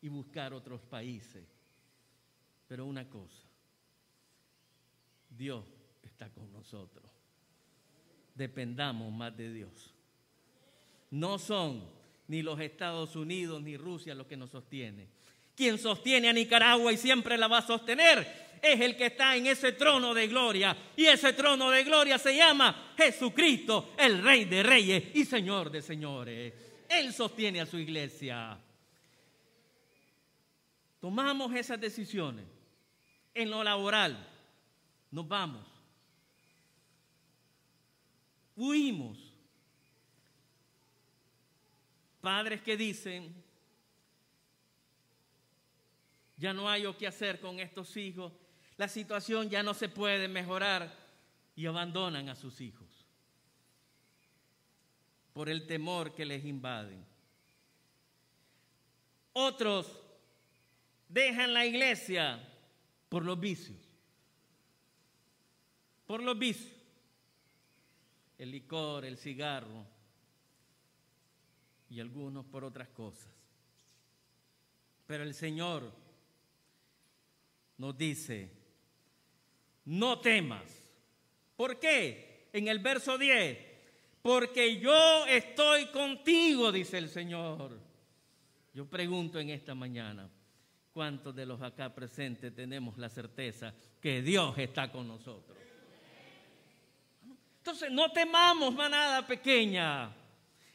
y 0.00 0.08
buscar 0.08 0.54
otros 0.54 0.80
países. 0.80 1.44
Pero 2.68 2.86
una 2.86 3.08
cosa, 3.08 3.42
Dios 5.28 5.81
está 6.08 6.28
con 6.30 6.52
nosotros. 6.52 7.04
Dependamos 8.34 9.12
más 9.12 9.36
de 9.36 9.52
Dios. 9.52 9.94
No 11.10 11.38
son 11.38 11.84
ni 12.28 12.42
los 12.42 12.58
Estados 12.60 13.16
Unidos, 13.16 13.62
ni 13.62 13.76
Rusia 13.76 14.14
lo 14.14 14.26
que 14.26 14.36
nos 14.36 14.50
sostiene. 14.50 15.08
Quien 15.54 15.78
sostiene 15.78 16.28
a 16.28 16.32
Nicaragua 16.32 16.92
y 16.92 16.96
siempre 16.96 17.36
la 17.36 17.48
va 17.48 17.58
a 17.58 17.66
sostener 17.66 18.52
es 18.62 18.80
el 18.80 18.96
que 18.96 19.06
está 19.06 19.36
en 19.36 19.48
ese 19.48 19.72
trono 19.72 20.14
de 20.14 20.28
gloria. 20.28 20.76
Y 20.96 21.04
ese 21.06 21.32
trono 21.32 21.70
de 21.70 21.82
gloria 21.82 22.16
se 22.16 22.36
llama 22.36 22.94
Jesucristo, 22.96 23.92
el 23.98 24.22
Rey 24.22 24.44
de 24.44 24.62
Reyes 24.62 25.04
y 25.14 25.24
Señor 25.24 25.70
de 25.70 25.82
Señores. 25.82 26.54
Él 26.88 27.12
sostiene 27.12 27.60
a 27.60 27.66
su 27.66 27.78
iglesia. 27.78 28.56
Tomamos 31.00 31.52
esas 31.54 31.80
decisiones 31.80 32.46
en 33.34 33.50
lo 33.50 33.64
laboral. 33.64 34.28
Nos 35.10 35.26
vamos. 35.26 35.71
Huimos 38.56 39.32
Padres 42.22 42.62
que 42.62 42.76
dicen, 42.76 43.34
ya 46.36 46.52
no 46.52 46.70
hay 46.70 46.86
o 46.86 46.96
qué 46.96 47.08
hacer 47.08 47.40
con 47.40 47.58
estos 47.58 47.96
hijos, 47.96 48.32
la 48.76 48.86
situación 48.86 49.50
ya 49.50 49.64
no 49.64 49.74
se 49.74 49.88
puede 49.88 50.28
mejorar. 50.28 51.02
Y 51.54 51.66
abandonan 51.66 52.30
a 52.30 52.34
sus 52.34 52.62
hijos 52.62 52.88
por 55.34 55.50
el 55.50 55.66
temor 55.66 56.14
que 56.14 56.24
les 56.24 56.46
invade. 56.46 56.96
Otros 59.34 60.00
dejan 61.10 61.52
la 61.52 61.66
iglesia 61.66 62.42
por 63.10 63.22
los 63.22 63.38
vicios, 63.38 63.76
por 66.06 66.22
los 66.22 66.38
vicios, 66.38 66.72
el 68.42 68.50
licor, 68.50 69.04
el 69.04 69.16
cigarro, 69.16 69.86
y 71.88 72.00
algunos 72.00 72.44
por 72.44 72.64
otras 72.64 72.88
cosas. 72.88 73.30
Pero 75.06 75.22
el 75.22 75.32
Señor 75.32 75.92
nos 77.78 77.96
dice, 77.96 78.50
no 79.84 80.18
temas. 80.18 80.64
¿Por 81.54 81.78
qué? 81.78 82.48
En 82.52 82.66
el 82.66 82.80
verso 82.80 83.16
10, 83.16 83.58
porque 84.22 84.80
yo 84.80 85.24
estoy 85.26 85.86
contigo, 85.86 86.72
dice 86.72 86.98
el 86.98 87.10
Señor. 87.10 87.78
Yo 88.74 88.86
pregunto 88.86 89.38
en 89.38 89.50
esta 89.50 89.76
mañana, 89.76 90.28
¿cuántos 90.92 91.32
de 91.32 91.46
los 91.46 91.62
acá 91.62 91.94
presentes 91.94 92.52
tenemos 92.52 92.98
la 92.98 93.08
certeza 93.08 93.72
que 94.00 94.20
Dios 94.20 94.58
está 94.58 94.90
con 94.90 95.06
nosotros? 95.06 95.61
Entonces, 97.62 97.92
no 97.92 98.10
temamos, 98.10 98.74
manada 98.74 99.24
pequeña. 99.24 100.10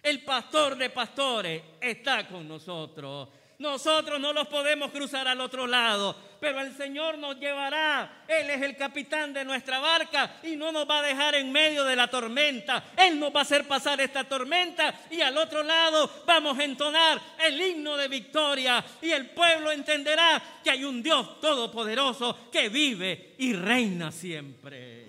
El 0.02 0.24
pastor 0.24 0.78
de 0.78 0.90
pastores 0.90 1.62
está 1.82 2.26
con 2.26 2.48
nosotros. 2.48 3.28
Nosotros 3.60 4.22
no 4.22 4.32
los 4.32 4.48
podemos 4.48 4.92
cruzar 4.92 5.28
al 5.28 5.42
otro 5.42 5.68
lado, 5.68 6.16
pero 6.40 6.62
el 6.62 6.74
Señor 6.78 7.18
nos 7.18 7.38
llevará. 7.38 8.24
Él 8.26 8.50
es 8.52 8.62
el 8.62 8.78
capitán 8.78 9.34
de 9.34 9.44
nuestra 9.44 9.80
barca 9.80 10.38
y 10.44 10.56
no 10.56 10.72
nos 10.72 10.90
va 10.90 11.00
a 11.00 11.02
dejar 11.02 11.36
en 11.36 11.52
medio 11.52 11.84
de 11.84 11.98
la 11.98 12.08
tormenta. 12.08 12.82
Él 12.96 13.20
nos 13.20 13.36
va 13.36 13.40
a 13.40 13.44
hacer 13.44 13.68
pasar 13.68 14.00
esta 14.00 14.24
tormenta 14.24 14.94
y 15.12 15.20
al 15.20 15.38
otro 15.38 15.64
lado 15.64 16.10
vamos 16.26 16.58
a 16.58 16.64
entonar 16.64 17.20
el 17.46 17.60
himno 17.60 17.98
de 17.98 18.08
victoria 18.08 18.82
y 19.02 19.10
el 19.10 19.32
pueblo 19.32 19.74
entenderá 19.74 20.42
que 20.64 20.70
hay 20.70 20.86
un 20.86 21.04
Dios 21.04 21.42
todopoderoso 21.42 22.50
que 22.50 22.70
vive 22.70 23.36
y 23.40 23.52
reina 23.52 24.10
siempre. 24.10 25.07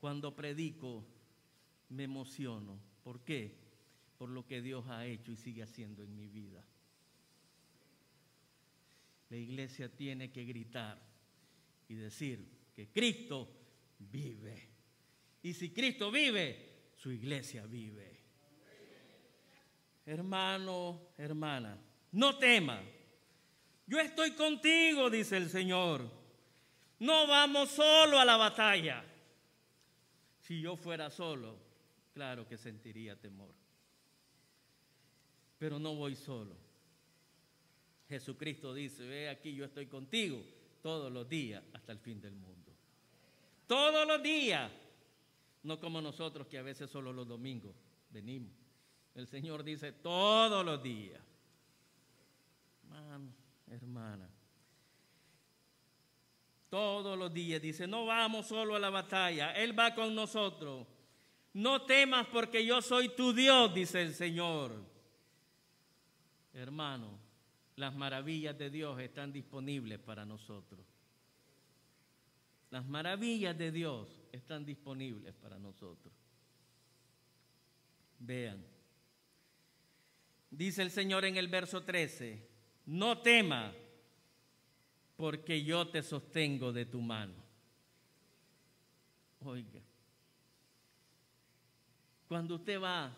Cuando 0.00 0.34
predico 0.34 1.04
me 1.90 2.04
emociono. 2.04 2.78
¿Por 3.02 3.20
qué? 3.20 3.56
Por 4.16 4.30
lo 4.30 4.46
que 4.46 4.60
Dios 4.60 4.86
ha 4.88 5.06
hecho 5.06 5.32
y 5.32 5.36
sigue 5.36 5.62
haciendo 5.62 6.02
en 6.02 6.14
mi 6.14 6.28
vida. 6.28 6.64
La 9.30 9.36
iglesia 9.36 9.88
tiene 9.94 10.30
que 10.30 10.44
gritar 10.44 10.98
y 11.88 11.94
decir 11.94 12.44
que 12.74 12.88
Cristo 12.88 13.48
vive. 13.98 14.68
Y 15.42 15.54
si 15.54 15.70
Cristo 15.70 16.10
vive, 16.10 16.92
su 16.96 17.12
iglesia 17.12 17.66
vive. 17.66 18.18
Hermano, 20.06 21.12
hermana, 21.18 21.78
no 22.12 22.38
tema. 22.38 22.80
Yo 23.86 23.98
estoy 23.98 24.32
contigo, 24.32 25.10
dice 25.10 25.36
el 25.36 25.50
Señor. 25.50 26.10
No 27.00 27.26
vamos 27.26 27.70
solo 27.70 28.18
a 28.18 28.24
la 28.24 28.36
batalla. 28.36 29.04
Si 30.48 30.62
yo 30.62 30.78
fuera 30.78 31.10
solo, 31.10 31.58
claro 32.14 32.48
que 32.48 32.56
sentiría 32.56 33.20
temor. 33.20 33.54
Pero 35.58 35.78
no 35.78 35.94
voy 35.94 36.14
solo. 36.14 36.56
Jesucristo 38.08 38.72
dice, 38.72 39.06
ve 39.06 39.28
aquí, 39.28 39.54
yo 39.54 39.66
estoy 39.66 39.88
contigo 39.88 40.42
todos 40.80 41.12
los 41.12 41.28
días 41.28 41.62
hasta 41.74 41.92
el 41.92 41.98
fin 41.98 42.18
del 42.22 42.34
mundo. 42.34 42.72
Todos 43.66 44.08
los 44.08 44.22
días. 44.22 44.72
No 45.64 45.78
como 45.78 46.00
nosotros 46.00 46.46
que 46.46 46.56
a 46.56 46.62
veces 46.62 46.88
solo 46.88 47.12
los 47.12 47.28
domingos 47.28 47.76
venimos. 48.08 48.54
El 49.14 49.26
Señor 49.26 49.62
dice 49.62 49.92
todos 49.92 50.64
los 50.64 50.82
días. 50.82 51.20
Hermano, 52.84 53.34
hermana. 53.66 54.30
Todos 56.68 57.18
los 57.18 57.32
días 57.32 57.62
dice, 57.62 57.86
no 57.86 58.04
vamos 58.04 58.46
solo 58.46 58.76
a 58.76 58.78
la 58.78 58.90
batalla, 58.90 59.52
Él 59.52 59.78
va 59.78 59.94
con 59.94 60.14
nosotros. 60.14 60.86
No 61.54 61.82
temas 61.82 62.26
porque 62.26 62.64
yo 62.64 62.82
soy 62.82 63.08
tu 63.10 63.32
Dios, 63.32 63.74
dice 63.74 64.02
el 64.02 64.14
Señor. 64.14 64.72
Hermano, 66.52 67.18
las 67.76 67.94
maravillas 67.94 68.58
de 68.58 68.70
Dios 68.70 69.00
están 69.00 69.32
disponibles 69.32 69.98
para 69.98 70.24
nosotros. 70.24 70.84
Las 72.70 72.84
maravillas 72.86 73.56
de 73.56 73.72
Dios 73.72 74.20
están 74.30 74.66
disponibles 74.66 75.34
para 75.34 75.58
nosotros. 75.58 76.12
Vean. 78.18 78.62
Dice 80.50 80.82
el 80.82 80.90
Señor 80.90 81.24
en 81.24 81.36
el 81.36 81.48
verso 81.48 81.82
13, 81.82 82.46
no 82.86 83.18
tema, 83.18 83.72
porque 85.18 85.62
yo 85.62 85.86
te 85.88 86.02
sostengo 86.02 86.72
de 86.72 86.86
tu 86.86 87.02
mano. 87.02 87.34
Oiga, 89.40 89.82
cuando 92.26 92.54
usted 92.54 92.80
va, 92.80 93.14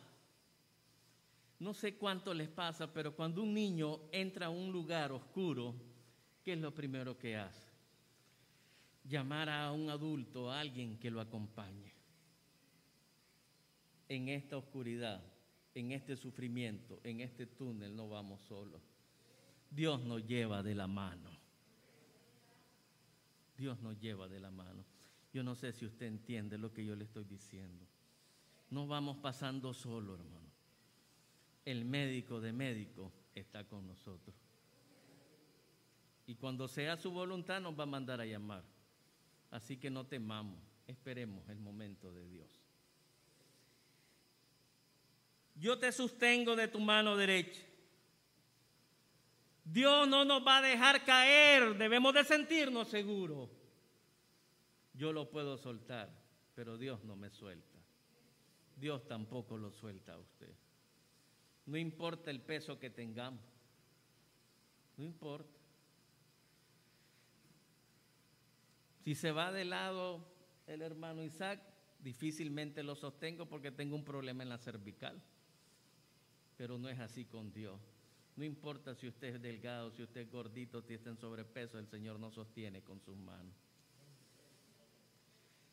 no 1.60 1.72
sé 1.72 1.94
cuánto 1.94 2.34
les 2.34 2.48
pasa, 2.48 2.92
pero 2.92 3.14
cuando 3.14 3.42
un 3.42 3.54
niño 3.54 4.00
entra 4.10 4.46
a 4.46 4.50
un 4.50 4.72
lugar 4.72 5.12
oscuro, 5.12 5.76
¿qué 6.42 6.54
es 6.54 6.58
lo 6.58 6.74
primero 6.74 7.16
que 7.16 7.36
hace? 7.36 7.70
llamar 9.04 9.48
a 9.48 9.72
un 9.72 9.90
adulto, 9.90 10.50
a 10.50 10.60
alguien 10.60 10.98
que 10.98 11.10
lo 11.10 11.20
acompañe. 11.20 11.92
En 14.08 14.28
esta 14.28 14.56
oscuridad, 14.56 15.22
en 15.74 15.92
este 15.92 16.16
sufrimiento, 16.16 17.00
en 17.04 17.20
este 17.20 17.46
túnel 17.46 17.94
no 17.94 18.08
vamos 18.08 18.40
solos. 18.42 18.82
Dios 19.70 20.02
nos 20.02 20.26
lleva 20.26 20.62
de 20.62 20.74
la 20.74 20.86
mano. 20.86 21.39
Dios 23.60 23.78
nos 23.82 24.00
lleva 24.00 24.26
de 24.26 24.40
la 24.40 24.50
mano. 24.50 24.84
Yo 25.32 25.44
no 25.44 25.54
sé 25.54 25.72
si 25.72 25.84
usted 25.84 26.06
entiende 26.06 26.56
lo 26.56 26.72
que 26.72 26.84
yo 26.84 26.96
le 26.96 27.04
estoy 27.04 27.24
diciendo. 27.24 27.86
No 28.70 28.86
vamos 28.86 29.18
pasando 29.18 29.74
solo, 29.74 30.14
hermano. 30.14 30.48
El 31.66 31.84
médico 31.84 32.40
de 32.40 32.52
médico 32.52 33.12
está 33.34 33.64
con 33.64 33.86
nosotros. 33.86 34.34
Y 36.26 36.36
cuando 36.36 36.68
sea 36.68 36.96
su 36.96 37.10
voluntad 37.10 37.60
nos 37.60 37.78
va 37.78 37.82
a 37.82 37.86
mandar 37.86 38.20
a 38.20 38.26
llamar. 38.26 38.64
Así 39.50 39.76
que 39.76 39.90
no 39.90 40.06
temamos, 40.06 40.58
esperemos 40.86 41.46
el 41.50 41.58
momento 41.58 42.12
de 42.12 42.26
Dios. 42.26 42.60
Yo 45.54 45.78
te 45.78 45.92
sostengo 45.92 46.56
de 46.56 46.68
tu 46.68 46.80
mano 46.80 47.14
derecha. 47.16 47.60
Dios 49.70 50.08
no 50.08 50.24
nos 50.24 50.44
va 50.44 50.58
a 50.58 50.62
dejar 50.62 51.04
caer, 51.04 51.76
debemos 51.76 52.12
de 52.12 52.24
sentirnos 52.24 52.88
seguros. 52.88 53.50
Yo 54.94 55.12
lo 55.12 55.30
puedo 55.30 55.56
soltar, 55.56 56.10
pero 56.56 56.76
Dios 56.76 57.04
no 57.04 57.14
me 57.14 57.30
suelta. 57.30 57.78
Dios 58.76 59.06
tampoco 59.06 59.56
lo 59.56 59.70
suelta 59.70 60.14
a 60.14 60.18
usted. 60.18 60.52
No 61.66 61.76
importa 61.76 62.32
el 62.32 62.40
peso 62.40 62.80
que 62.80 62.90
tengamos, 62.90 63.44
no 64.96 65.04
importa. 65.04 65.60
Si 69.04 69.14
se 69.14 69.30
va 69.30 69.52
de 69.52 69.64
lado 69.64 70.26
el 70.66 70.82
hermano 70.82 71.22
Isaac, 71.22 71.62
difícilmente 72.00 72.82
lo 72.82 72.96
sostengo 72.96 73.46
porque 73.46 73.70
tengo 73.70 73.94
un 73.94 74.04
problema 74.04 74.42
en 74.42 74.48
la 74.48 74.58
cervical. 74.58 75.22
Pero 76.56 76.76
no 76.76 76.88
es 76.88 76.98
así 76.98 77.24
con 77.24 77.52
Dios. 77.52 77.80
No 78.40 78.46
importa 78.46 78.94
si 78.94 79.06
usted 79.06 79.34
es 79.34 79.42
delgado, 79.42 79.90
si 79.90 80.02
usted 80.02 80.22
es 80.22 80.32
gordito, 80.32 80.80
si 80.80 80.94
está 80.94 81.10
en 81.10 81.18
sobrepeso, 81.18 81.78
el 81.78 81.86
Señor 81.86 82.18
nos 82.18 82.32
sostiene 82.32 82.80
con 82.80 82.98
sus 82.98 83.14
manos. 83.14 83.52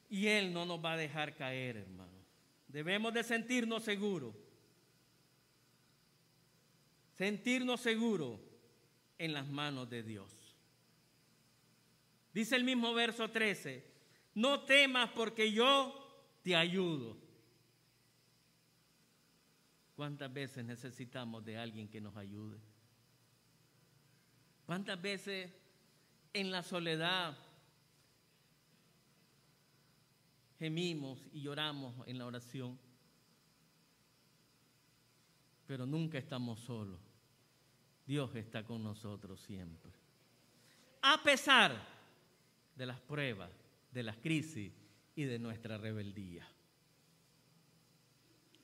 Y 0.09 0.27
Él 0.27 0.51
no 0.51 0.65
nos 0.65 0.83
va 0.83 0.91
a 0.91 0.97
dejar 0.97 1.37
caer, 1.37 1.77
hermano. 1.77 2.19
Debemos 2.67 3.13
de 3.13 3.23
sentirnos 3.23 3.83
seguros. 3.83 4.35
Sentirnos 7.13 7.79
seguros 7.79 8.37
en 9.17 9.31
las 9.31 9.47
manos 9.47 9.89
de 9.89 10.03
Dios. 10.03 10.29
Dice 12.33 12.57
el 12.57 12.65
mismo 12.65 12.93
verso 12.93 13.31
13, 13.31 13.81
no 14.35 14.65
temas 14.65 15.09
porque 15.11 15.53
yo 15.53 16.05
te 16.43 16.53
ayudo. 16.53 17.15
¿Cuántas 19.97 20.31
veces 20.31 20.63
necesitamos 20.63 21.43
de 21.43 21.57
alguien 21.57 21.89
que 21.89 21.99
nos 21.99 22.15
ayude? 22.15 22.59
¿Cuántas 24.67 25.01
veces 25.01 25.51
en 26.33 26.51
la 26.51 26.61
soledad 26.61 27.35
gemimos 30.59 31.19
y 31.33 31.41
lloramos 31.41 32.07
en 32.07 32.19
la 32.19 32.27
oración? 32.27 32.77
Pero 35.65 35.87
nunca 35.87 36.19
estamos 36.19 36.59
solos. 36.59 36.99
Dios 38.05 38.35
está 38.35 38.63
con 38.63 38.83
nosotros 38.83 39.41
siempre. 39.41 39.91
A 41.01 41.23
pesar 41.23 41.75
de 42.75 42.85
las 42.85 42.99
pruebas, 42.99 43.49
de 43.91 44.03
las 44.03 44.17
crisis 44.17 44.71
y 45.15 45.23
de 45.23 45.39
nuestra 45.39 45.79
rebeldía. 45.79 46.47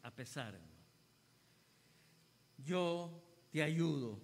A 0.03 0.11
pesar, 0.11 0.72
yo 2.63 3.23
te 3.51 3.63
ayudo. 3.63 4.19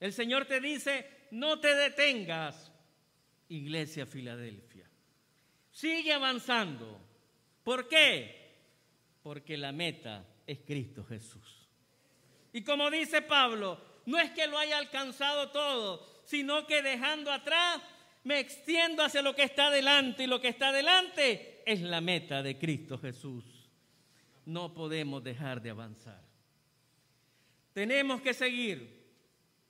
El 0.00 0.12
Señor 0.12 0.46
te 0.46 0.60
dice, 0.60 1.06
no 1.30 1.60
te 1.60 1.74
detengas, 1.74 2.72
Iglesia 3.48 4.06
Filadelfia. 4.06 4.88
Sigue 5.70 6.12
avanzando. 6.12 7.00
¿Por 7.62 7.88
qué? 7.88 8.52
Porque 9.22 9.56
la 9.56 9.72
meta 9.72 10.26
es 10.46 10.60
Cristo 10.66 11.04
Jesús. 11.04 11.68
Y 12.52 12.62
como 12.62 12.90
dice 12.90 13.22
Pablo, 13.22 13.80
no 14.06 14.18
es 14.18 14.30
que 14.32 14.46
lo 14.46 14.58
haya 14.58 14.78
alcanzado 14.78 15.50
todo, 15.50 16.22
sino 16.24 16.66
que 16.66 16.82
dejando 16.82 17.30
atrás 17.30 17.80
me 18.24 18.38
extiendo 18.38 19.02
hacia 19.02 19.22
lo 19.22 19.34
que 19.34 19.44
está 19.44 19.70
delante 19.70 20.24
y 20.24 20.26
lo 20.26 20.40
que 20.40 20.48
está 20.48 20.72
delante 20.72 21.62
es 21.66 21.80
la 21.80 22.00
meta 22.00 22.42
de 22.42 22.58
Cristo 22.58 22.98
Jesús. 22.98 23.44
No 24.44 24.74
podemos 24.74 25.22
dejar 25.22 25.62
de 25.62 25.70
avanzar. 25.70 26.31
Tenemos 27.72 28.20
que 28.20 28.34
seguir 28.34 29.02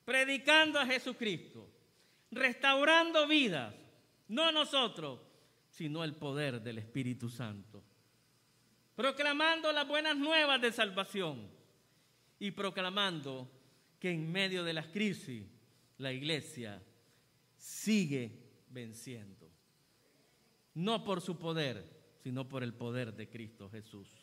predicando 0.05 0.79
a 0.79 0.85
Jesucristo, 0.85 1.69
restaurando 2.31 3.27
vidas, 3.27 3.73
no 4.27 4.51
nosotros, 4.51 5.19
sino 5.69 6.03
el 6.03 6.15
poder 6.15 6.61
del 6.61 6.79
Espíritu 6.79 7.29
Santo. 7.29 7.83
Proclamando 8.95 9.71
las 9.71 9.87
buenas 9.87 10.17
nuevas 10.17 10.61
de 10.61 10.71
salvación 10.71 11.49
y 12.39 12.51
proclamando 12.51 13.49
que 13.99 14.11
en 14.11 14.31
medio 14.31 14.63
de 14.63 14.73
las 14.73 14.87
crisis 14.87 15.45
la 15.97 16.11
iglesia 16.11 16.81
sigue 17.57 18.31
venciendo. 18.69 19.49
No 20.75 21.03
por 21.03 21.21
su 21.21 21.39
poder, 21.39 21.85
sino 22.23 22.47
por 22.47 22.63
el 22.63 22.73
poder 22.73 23.13
de 23.13 23.29
Cristo 23.29 23.69
Jesús. 23.69 24.22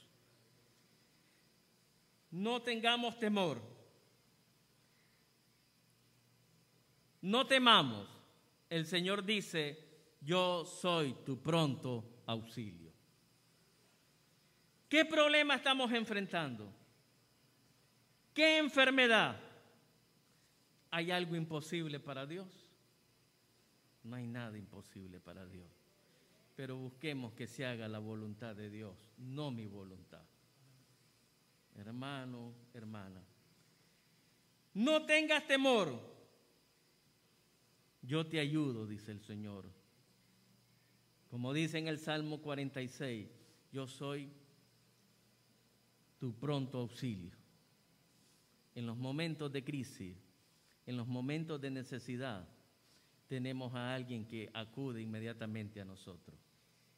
No 2.30 2.62
tengamos 2.62 3.18
temor. 3.18 3.60
No 7.22 7.46
temamos. 7.46 8.08
El 8.68 8.86
Señor 8.86 9.24
dice, 9.24 9.78
yo 10.20 10.64
soy 10.64 11.14
tu 11.24 11.40
pronto 11.42 12.22
auxilio. 12.26 12.92
¿Qué 14.88 15.04
problema 15.04 15.56
estamos 15.56 15.92
enfrentando? 15.92 16.72
¿Qué 18.32 18.58
enfermedad? 18.58 19.40
¿Hay 20.90 21.10
algo 21.10 21.36
imposible 21.36 22.00
para 22.00 22.26
Dios? 22.26 22.48
No 24.02 24.16
hay 24.16 24.26
nada 24.26 24.56
imposible 24.56 25.20
para 25.20 25.44
Dios. 25.46 25.68
pero 26.60 26.76
busquemos 26.76 27.32
que 27.32 27.46
se 27.46 27.64
haga 27.64 27.88
la 27.88 27.98
voluntad 27.98 28.54
de 28.54 28.68
Dios, 28.68 28.94
no 29.16 29.50
mi 29.50 29.66
voluntad. 29.66 30.22
Hermano, 31.80 32.52
hermana, 32.74 33.24
no 34.74 35.06
tengas 35.06 35.46
temor. 35.46 35.98
Yo 38.02 38.26
te 38.26 38.38
ayudo, 38.38 38.86
dice 38.86 39.12
el 39.12 39.20
Señor. 39.20 39.64
Como 41.28 41.54
dice 41.54 41.78
en 41.78 41.88
el 41.88 41.98
Salmo 41.98 42.42
46, 42.42 43.28
yo 43.72 43.86
soy 43.86 44.30
tu 46.18 46.34
pronto 46.34 46.78
auxilio. 46.78 47.32
En 48.74 48.86
los 48.86 48.96
momentos 48.96 49.50
de 49.50 49.64
crisis, 49.64 50.16
en 50.86 50.96
los 50.98 51.06
momentos 51.06 51.60
de 51.60 51.70
necesidad, 51.70 52.46
tenemos 53.26 53.74
a 53.74 53.94
alguien 53.94 54.26
que 54.26 54.50
acude 54.52 55.00
inmediatamente 55.00 55.80
a 55.80 55.84
nosotros. 55.84 56.38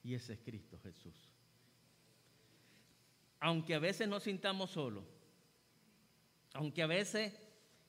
Y 0.02 0.14
ese 0.14 0.32
es 0.32 0.40
Cristo 0.40 0.78
Jesús. 0.82 1.31
Aunque 3.44 3.74
a 3.74 3.80
veces 3.80 4.06
nos 4.06 4.22
sintamos 4.22 4.70
solos, 4.70 5.02
aunque 6.52 6.80
a 6.80 6.86
veces 6.86 7.34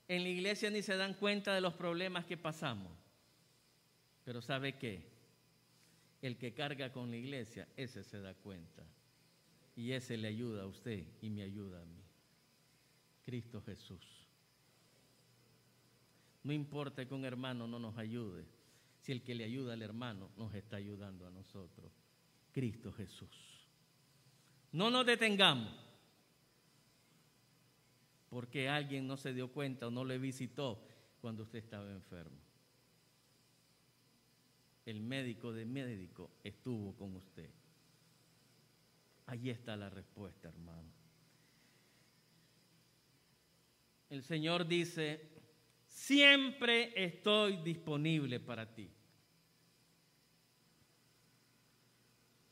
en 0.08 0.24
la 0.24 0.28
iglesia 0.28 0.68
ni 0.68 0.82
se 0.82 0.96
dan 0.96 1.14
cuenta 1.14 1.54
de 1.54 1.60
los 1.60 1.74
problemas 1.74 2.26
que 2.26 2.36
pasamos, 2.36 2.90
pero 4.24 4.42
¿sabe 4.42 4.76
qué? 4.78 5.06
El 6.22 6.36
que 6.38 6.54
carga 6.54 6.92
con 6.92 7.08
la 7.08 7.18
iglesia, 7.18 7.68
ese 7.76 8.02
se 8.02 8.20
da 8.20 8.34
cuenta. 8.34 8.82
Y 9.76 9.92
ese 9.92 10.16
le 10.16 10.26
ayuda 10.26 10.64
a 10.64 10.66
usted 10.66 11.04
y 11.22 11.30
me 11.30 11.42
ayuda 11.42 11.80
a 11.80 11.84
mí. 11.84 12.02
Cristo 13.24 13.62
Jesús. 13.62 14.26
No 16.42 16.52
importa 16.52 17.06
que 17.06 17.14
un 17.14 17.24
hermano 17.24 17.68
no 17.68 17.78
nos 17.78 17.96
ayude, 17.96 18.44
si 19.02 19.12
el 19.12 19.22
que 19.22 19.36
le 19.36 19.44
ayuda 19.44 19.74
al 19.74 19.82
hermano 19.82 20.30
nos 20.36 20.52
está 20.52 20.78
ayudando 20.78 21.28
a 21.28 21.30
nosotros. 21.30 21.92
Cristo 22.52 22.92
Jesús. 22.92 23.53
No 24.74 24.90
nos 24.90 25.06
detengamos 25.06 25.72
porque 28.28 28.68
alguien 28.68 29.06
no 29.06 29.16
se 29.16 29.32
dio 29.32 29.52
cuenta 29.52 29.86
o 29.86 29.90
no 29.92 30.04
le 30.04 30.18
visitó 30.18 30.84
cuando 31.20 31.44
usted 31.44 31.60
estaba 31.60 31.88
enfermo. 31.92 32.36
El 34.84 35.00
médico 35.00 35.52
de 35.52 35.64
médico 35.64 36.32
estuvo 36.42 36.92
con 36.96 37.14
usted. 37.14 37.48
Allí 39.26 39.48
está 39.48 39.76
la 39.76 39.90
respuesta, 39.90 40.48
hermano. 40.48 40.90
El 44.10 44.24
Señor 44.24 44.66
dice, 44.66 45.30
siempre 45.86 46.92
estoy 46.96 47.58
disponible 47.58 48.40
para 48.40 48.74
ti. 48.74 48.90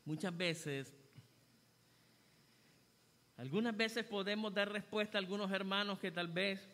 Muchas 0.05 0.37
veces, 0.37 1.02
algunas 3.37 3.77
veces 3.77 4.05
podemos 4.05 4.53
dar 4.53 4.71
respuesta 4.71 5.19
a 5.19 5.21
algunos 5.21 5.51
hermanos 5.51 5.99
que 5.99 6.11
tal 6.11 6.29
vez 6.29 6.69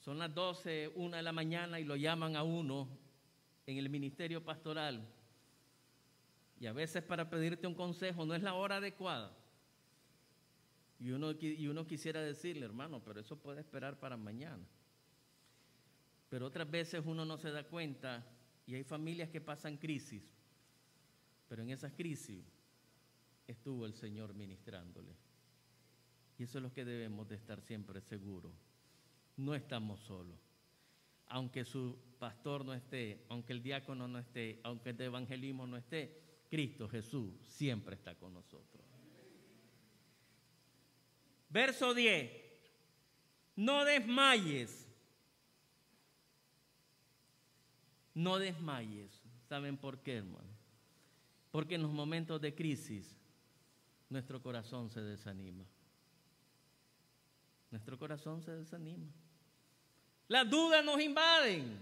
son 0.00 0.18
las 0.18 0.34
12, 0.34 0.92
una 0.96 1.18
de 1.18 1.22
la 1.22 1.32
mañana 1.32 1.80
y 1.80 1.84
lo 1.84 1.96
llaman 1.96 2.36
a 2.36 2.42
uno 2.42 2.88
en 3.66 3.78
el 3.78 3.88
ministerio 3.88 4.44
pastoral. 4.44 5.06
Y 6.60 6.66
a 6.66 6.72
veces 6.72 7.02
para 7.02 7.28
pedirte 7.28 7.66
un 7.66 7.74
consejo 7.74 8.24
no 8.24 8.34
es 8.34 8.42
la 8.42 8.54
hora 8.54 8.76
adecuada. 8.76 9.32
Y 11.00 11.10
uno, 11.10 11.32
y 11.32 11.66
uno 11.66 11.86
quisiera 11.86 12.20
decirle, 12.22 12.64
hermano, 12.64 13.02
pero 13.04 13.20
eso 13.20 13.36
puede 13.36 13.60
esperar 13.60 13.98
para 13.98 14.16
mañana. 14.16 14.64
Pero 16.28 16.46
otras 16.46 16.70
veces 16.70 17.02
uno 17.04 17.24
no 17.24 17.36
se 17.38 17.50
da 17.50 17.64
cuenta 17.64 18.24
y 18.66 18.74
hay 18.74 18.84
familias 18.84 19.28
que 19.28 19.40
pasan 19.40 19.76
crisis. 19.76 20.22
Pero 21.48 21.62
en 21.62 21.70
esas 21.70 21.92
crisis 21.92 22.44
estuvo 23.46 23.86
el 23.86 23.94
Señor 23.94 24.34
ministrándole. 24.34 25.14
Y 26.38 26.44
eso 26.44 26.58
es 26.58 26.62
lo 26.62 26.72
que 26.72 26.84
debemos 26.84 27.28
de 27.28 27.36
estar 27.36 27.60
siempre 27.60 28.00
seguros. 28.00 28.52
No 29.36 29.54
estamos 29.54 30.00
solos. 30.00 30.38
Aunque 31.26 31.64
su 31.64 31.98
pastor 32.18 32.64
no 32.64 32.74
esté, 32.74 33.24
aunque 33.28 33.52
el 33.52 33.62
diácono 33.62 34.08
no 34.08 34.18
esté, 34.18 34.60
aunque 34.62 34.90
el 34.90 35.00
evangelismo 35.00 35.66
no 35.66 35.76
esté, 35.76 36.20
Cristo 36.50 36.88
Jesús 36.88 37.34
siempre 37.42 37.94
está 37.96 38.14
con 38.14 38.34
nosotros. 38.34 38.84
Verso 41.48 41.94
10. 41.94 42.30
No 43.56 43.84
desmayes. 43.84 44.88
No 48.12 48.38
desmayes. 48.38 49.22
¿Saben 49.48 49.76
por 49.76 50.00
qué, 50.00 50.16
hermano? 50.16 50.52
Porque 51.50 51.76
en 51.76 51.82
los 51.82 51.92
momentos 51.92 52.40
de 52.40 52.54
crisis 52.54 53.16
nuestro 54.14 54.40
corazón 54.40 54.88
se 54.90 55.00
desanima. 55.00 55.64
Nuestro 57.72 57.98
corazón 57.98 58.40
se 58.42 58.52
desanima. 58.52 59.10
Las 60.28 60.48
dudas 60.48 60.84
nos 60.84 61.00
invaden. 61.00 61.76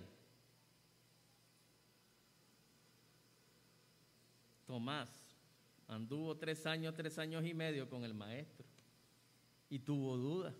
Tomás 4.66 5.10
anduvo 5.86 6.34
tres 6.38 6.64
años, 6.64 6.94
tres 6.94 7.18
años 7.18 7.44
y 7.44 7.52
medio 7.52 7.90
con 7.90 8.02
el 8.02 8.14
maestro 8.14 8.66
y 9.68 9.78
tuvo 9.78 10.16
dudas. 10.16 10.54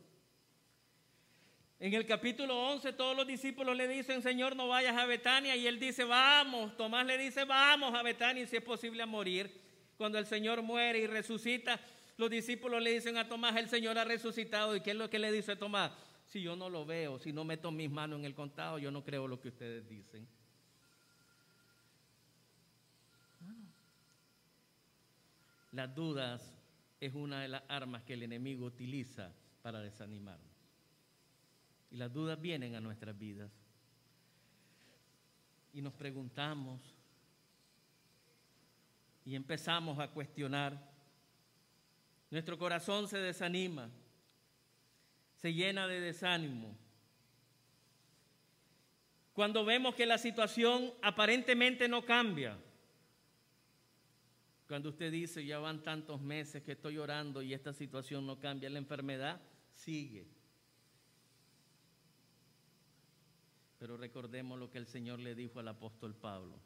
En 1.80 1.94
el 1.94 2.04
capítulo 2.04 2.68
11 2.68 2.92
todos 2.92 3.16
los 3.16 3.26
discípulos 3.26 3.74
le 3.74 3.88
dicen, 3.88 4.20
Señor, 4.20 4.54
no 4.54 4.68
vayas 4.68 4.96
a 4.96 5.06
Betania. 5.06 5.56
Y 5.56 5.66
él 5.66 5.80
dice, 5.80 6.04
vamos. 6.04 6.76
Tomás 6.76 7.06
le 7.06 7.16
dice, 7.16 7.44
vamos 7.44 7.94
a 7.94 8.02
Betania 8.02 8.46
si 8.46 8.56
es 8.56 8.62
posible 8.62 9.02
a 9.02 9.06
morir. 9.06 9.61
Cuando 9.96 10.18
el 10.18 10.26
Señor 10.26 10.62
muere 10.62 10.98
y 10.98 11.06
resucita, 11.06 11.80
los 12.16 12.30
discípulos 12.30 12.82
le 12.82 12.92
dicen 12.92 13.16
a 13.16 13.28
Tomás, 13.28 13.56
el 13.56 13.68
Señor 13.68 13.98
ha 13.98 14.04
resucitado. 14.04 14.76
¿Y 14.76 14.80
qué 14.80 14.90
es 14.90 14.96
lo 14.96 15.08
que 15.08 15.18
le 15.18 15.32
dice 15.32 15.56
Tomás? 15.56 15.92
Si 16.26 16.42
yo 16.42 16.56
no 16.56 16.70
lo 16.70 16.86
veo, 16.86 17.18
si 17.18 17.32
no 17.32 17.44
meto 17.44 17.70
mis 17.70 17.90
manos 17.90 18.18
en 18.18 18.24
el 18.24 18.34
contado, 18.34 18.78
yo 18.78 18.90
no 18.90 19.04
creo 19.04 19.28
lo 19.28 19.40
que 19.40 19.48
ustedes 19.48 19.88
dicen. 19.88 20.26
Las 25.72 25.94
dudas 25.94 26.54
es 27.00 27.14
una 27.14 27.42
de 27.42 27.48
las 27.48 27.62
armas 27.68 28.02
que 28.02 28.14
el 28.14 28.22
enemigo 28.22 28.66
utiliza 28.66 29.32
para 29.62 29.80
desanimarnos. 29.80 30.52
Y 31.90 31.96
las 31.96 32.12
dudas 32.12 32.40
vienen 32.40 32.74
a 32.74 32.80
nuestras 32.80 33.18
vidas. 33.18 33.50
Y 35.72 35.80
nos 35.80 35.94
preguntamos 35.94 36.91
y 39.24 39.34
empezamos 39.34 39.98
a 39.98 40.08
cuestionar. 40.08 40.90
Nuestro 42.30 42.58
corazón 42.58 43.08
se 43.08 43.18
desanima, 43.18 43.90
se 45.36 45.52
llena 45.52 45.86
de 45.86 46.00
desánimo. 46.00 46.76
Cuando 49.32 49.64
vemos 49.64 49.94
que 49.94 50.06
la 50.06 50.18
situación 50.18 50.92
aparentemente 51.02 51.88
no 51.88 52.04
cambia, 52.04 52.58
cuando 54.68 54.88
usted 54.88 55.12
dice, 55.12 55.44
ya 55.44 55.58
van 55.58 55.82
tantos 55.82 56.20
meses 56.20 56.62
que 56.62 56.72
estoy 56.72 56.96
orando 56.96 57.42
y 57.42 57.52
esta 57.52 57.72
situación 57.72 58.26
no 58.26 58.38
cambia, 58.38 58.70
la 58.70 58.78
enfermedad 58.78 59.40
sigue. 59.74 60.26
Pero 63.78 63.96
recordemos 63.96 64.58
lo 64.58 64.70
que 64.70 64.78
el 64.78 64.86
Señor 64.86 65.18
le 65.18 65.34
dijo 65.34 65.60
al 65.60 65.68
apóstol 65.68 66.14
Pablo. 66.14 66.58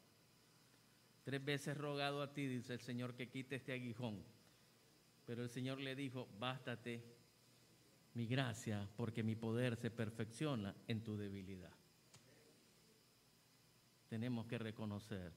Tres 1.27 1.43
veces 1.43 1.75
rogado 1.75 2.21
a 2.21 2.31
ti, 2.31 2.47
dice 2.47 2.71
el 2.71 2.79
Señor, 2.79 3.13
que 3.13 3.27
quite 3.27 3.57
este 3.57 3.73
aguijón. 3.73 4.23
Pero 5.25 5.43
el 5.43 5.49
Señor 5.49 5.77
le 5.77 5.93
dijo, 5.93 6.29
bástate 6.39 7.03
mi 8.13 8.27
gracia, 8.27 8.87
porque 8.95 9.23
mi 9.23 9.35
poder 9.35 9.75
se 9.75 9.91
perfecciona 9.91 10.73
en 10.87 11.03
tu 11.03 11.17
debilidad. 11.17 11.73
Tenemos 14.07 14.47
que 14.47 14.57
reconocer 14.57 15.33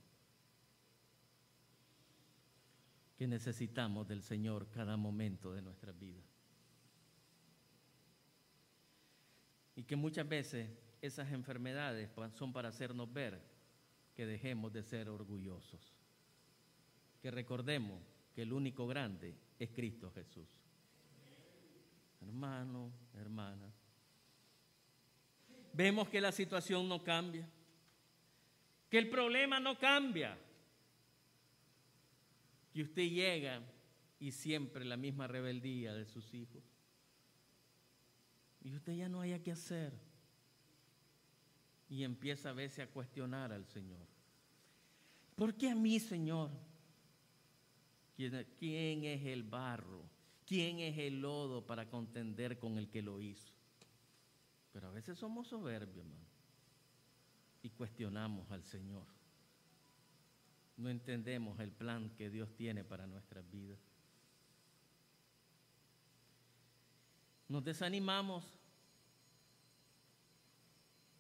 que 3.19 3.27
necesitamos 3.27 4.07
del 4.07 4.23
Señor 4.23 4.71
cada 4.71 4.97
momento 4.97 5.53
de 5.53 5.63
nuestra 5.63 5.91
vida. 5.91 6.23
Y 9.75 9.83
que 9.83 9.97
muchas 9.97 10.29
veces 10.29 10.71
esas 11.03 11.33
enfermedades 11.33 12.09
son 12.35 12.53
para 12.53 12.69
hacernos 12.69 13.13
ver 13.13 13.50
que 14.21 14.27
dejemos 14.27 14.71
de 14.71 14.83
ser 14.83 15.09
orgullosos. 15.09 15.81
Que 17.23 17.31
recordemos 17.31 17.99
que 18.35 18.43
el 18.43 18.53
único 18.53 18.87
grande 18.87 19.35
es 19.59 19.71
Cristo 19.71 20.13
Jesús. 20.15 20.47
Hermano, 22.21 22.93
hermana, 23.15 23.73
vemos 25.73 26.11
que 26.11 26.21
la 26.21 26.33
situación 26.33 26.87
no 26.87 27.03
cambia, 27.03 27.49
que 28.91 28.99
el 28.99 29.09
problema 29.09 29.59
no 29.59 29.79
cambia 29.79 30.37
que 32.75 32.83
usted 32.83 33.09
llega 33.09 33.63
y 34.19 34.33
siempre 34.33 34.85
la 34.85 34.99
misma 34.99 35.29
rebeldía 35.29 35.95
de 35.95 36.05
sus 36.05 36.35
hijos. 36.35 36.63
Y 38.61 38.75
usted 38.75 38.93
ya 38.93 39.09
no 39.09 39.23
haya 39.23 39.43
que 39.43 39.53
hacer. 39.53 40.10
Y 41.91 42.05
empieza 42.05 42.51
a 42.51 42.55
veces 42.55 42.89
a 42.89 42.91
cuestionar 42.91 43.53
al 43.53 43.67
Señor. 43.67 44.07
¿Por 45.35 45.55
qué 45.55 45.71
a 45.71 45.75
mí, 45.75 46.01
Señor? 46.01 46.51
¿Quién 48.17 49.05
es 49.05 49.27
el 49.27 49.43
barro? 49.43 50.03
¿Quién 50.47 50.79
es 50.79 50.99
el 50.99 51.21
lodo 51.21 51.67
para 51.67 51.89
contender 51.89 52.59
con 52.59 52.79
el 52.79 52.89
que 52.89 53.03
lo 53.03 53.21
hizo? 53.21 53.53
Pero 54.73 54.89
a 54.89 54.91
veces 54.91 55.19
somos 55.19 55.49
soberbios, 55.49 56.07
hermano, 56.07 56.27
y 57.63 57.71
cuestionamos 57.71 58.51
al 58.51 58.65
Señor. 58.65 59.07
No 60.77 60.89
entendemos 60.89 61.59
el 61.61 61.73
plan 61.73 62.11
que 62.17 62.31
Dios 62.31 62.55
tiene 62.57 62.85
para 62.85 63.07
nuestras 63.07 63.49
vidas. 63.51 63.79
Nos 67.49 67.65
desanimamos 67.65 68.45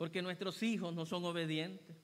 porque 0.00 0.22
nuestros 0.22 0.62
hijos 0.62 0.94
no 0.94 1.04
son 1.04 1.26
obedientes. 1.26 1.94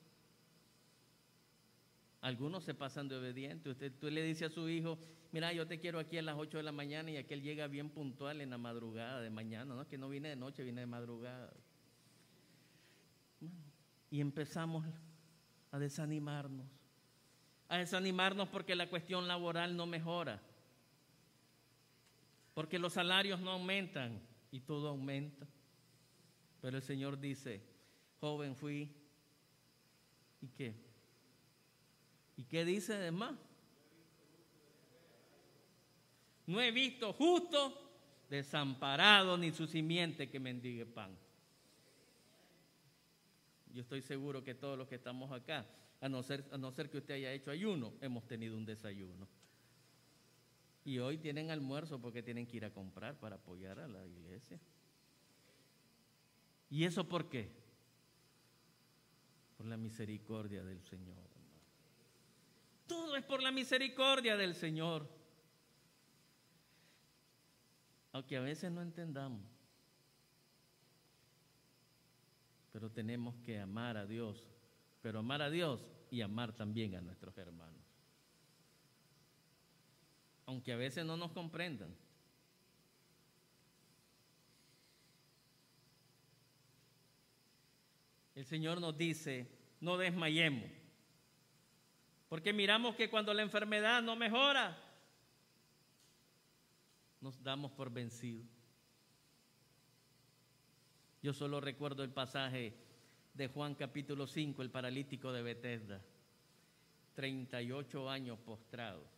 Algunos 2.20 2.62
se 2.62 2.74
pasan 2.74 3.09
de 3.09 3.16
obedientes. 3.16 3.72
Usted 3.72 3.90
tú 3.98 4.11
le 4.11 4.22
dice 4.22 4.44
a 4.44 4.50
su 4.50 4.68
hijo, 4.68 4.98
mira, 5.32 5.50
yo 5.54 5.66
te 5.66 5.80
quiero 5.80 5.98
aquí 5.98 6.18
a 6.18 6.22
las 6.22 6.37
8 6.37 6.59
de 6.59 6.62
la 6.62 6.72
mañana 6.72 7.11
y 7.11 7.16
aquel 7.16 7.40
llega 7.40 7.66
bien 7.68 7.88
puntual 7.88 8.42
en 8.42 8.50
la 8.50 8.59
madrugada 8.59 9.22
de 9.22 9.30
mañana. 9.30 9.74
No 9.74 9.80
es 9.80 9.88
que 9.88 9.96
no 9.96 10.11
viene 10.11 10.28
de 10.28 10.37
noche, 10.37 10.62
viene 10.62 10.82
de 10.82 10.87
madrugada. 10.87 11.50
Y 14.11 14.20
empezamos 14.20 14.85
a 15.70 15.78
desanimarnos. 15.78 16.66
A 17.66 17.78
desanimarnos 17.78 18.48
porque 18.48 18.76
la 18.76 18.90
cuestión 18.90 19.26
laboral 19.26 19.74
no 19.74 19.87
mejora. 19.87 20.42
Porque 22.52 22.78
los 22.78 22.92
salarios 22.92 23.40
no 23.40 23.52
aumentan 23.52 24.20
y 24.50 24.61
todo 24.61 24.88
aumenta. 24.88 25.46
Pero 26.61 26.76
el 26.76 26.82
Señor 26.82 27.18
dice, 27.18 27.74
joven 28.20 28.57
fui. 28.57 28.90
¿Y 30.40 30.48
qué? 30.48 30.74
¿Y 32.37 32.44
qué 32.44 32.64
dice 32.64 32.94
además? 32.94 33.35
No 36.46 36.61
he 36.61 36.70
visto 36.70 37.12
justo 37.12 37.87
desamparado 38.29 39.37
ni 39.37 39.52
su 39.52 39.66
simiente 39.66 40.29
que 40.29 40.38
mendigue 40.38 40.87
pan. 40.87 41.16
Yo 43.72 43.83
estoy 43.83 44.02
seguro 44.02 44.42
que 44.42 44.55
todos 44.55 44.79
los 44.79 44.88
que 44.88 44.94
estamos 44.94 45.33
acá, 45.33 45.66
a 46.00 46.09
no 46.09 46.22
ser, 46.22 46.44
a 46.52 46.59
no 46.59 46.70
ser 46.72 46.88
que 46.88 46.98
usted 46.98 47.14
haya 47.14 47.33
hecho 47.33 47.50
ayuno, 47.50 47.94
hemos 48.00 48.26
tenido 48.26 48.57
un 48.57 48.64
desayuno. 48.64 49.29
Y 50.85 50.98
hoy 50.98 51.18
tienen 51.18 51.50
almuerzo 51.50 52.00
porque 52.00 52.22
tienen 52.22 52.46
que 52.46 52.59
ir 52.59 52.64
a 52.64 52.72
comprar 52.72 53.18
para 53.18 53.37
apoyar 53.37 53.81
a 53.81 53.88
la 53.88 54.07
iglesia. 54.07 54.61
¿Y 56.70 56.85
eso 56.85 57.09
por 57.09 57.29
qué? 57.29 57.50
Por 59.57 59.66
la 59.66 59.77
misericordia 59.77 60.62
del 60.62 60.83
Señor. 60.83 61.25
Todo 62.87 63.16
es 63.16 63.25
por 63.25 63.42
la 63.42 63.51
misericordia 63.51 64.37
del 64.37 64.55
Señor. 64.55 65.09
Aunque 68.12 68.37
a 68.37 68.40
veces 68.40 68.71
no 68.71 68.83
entendamos. 68.83 69.47
Pero 72.73 72.90
tenemos 72.90 73.35
que 73.45 73.59
amar 73.59 73.97
a 73.97 74.07
Dios. 74.07 74.49
Pero 75.03 75.21
amar 75.21 75.42
a 75.42 75.51
Dios 75.51 75.81
y 76.11 76.21
amar 76.21 76.53
también 76.53 76.95
a 76.95 77.01
nuestros 77.01 77.37
hermanos 77.38 77.87
aunque 80.47 80.73
a 80.73 80.77
veces 80.77 81.05
no 81.05 81.16
nos 81.16 81.33
comprendan. 81.33 81.95
El 88.37 88.44
Señor 88.44 88.81
nos 88.81 88.96
dice, 88.96 89.49
no 89.81 89.99
desmayemos, 89.99 90.70
porque 92.29 92.53
miramos 92.53 92.94
que 92.94 93.11
cuando 93.11 93.35
la 93.35 93.42
enfermedad 93.42 94.01
no 94.01 94.14
mejora, 94.14 94.81
nos 97.20 97.42
damos 97.42 97.72
por 97.72 97.90
vencidos. 97.90 98.46
Yo 101.20 101.33
solo 101.33 101.61
recuerdo 101.61 102.05
el 102.05 102.11
pasaje 102.11 102.72
de 103.35 103.49
Juan 103.49 103.75
capítulo 103.75 104.29
5, 104.29 104.62
el 104.62 104.70
paralítico 104.70 105.33
de 105.33 105.42
Bethesda, 105.42 106.01
38 107.14 108.09
años 108.09 108.38
postrado 108.38 109.16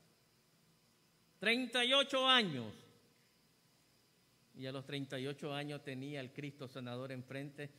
38 1.39 2.27
años. 2.27 2.75
Y 4.57 4.67
a 4.67 4.73
los 4.73 4.85
38 4.85 5.55
años 5.55 5.83
tenía 5.85 6.21
el 6.21 6.33
Cristo 6.33 6.67
sanador 6.67 7.13
enfrente. 7.13 7.71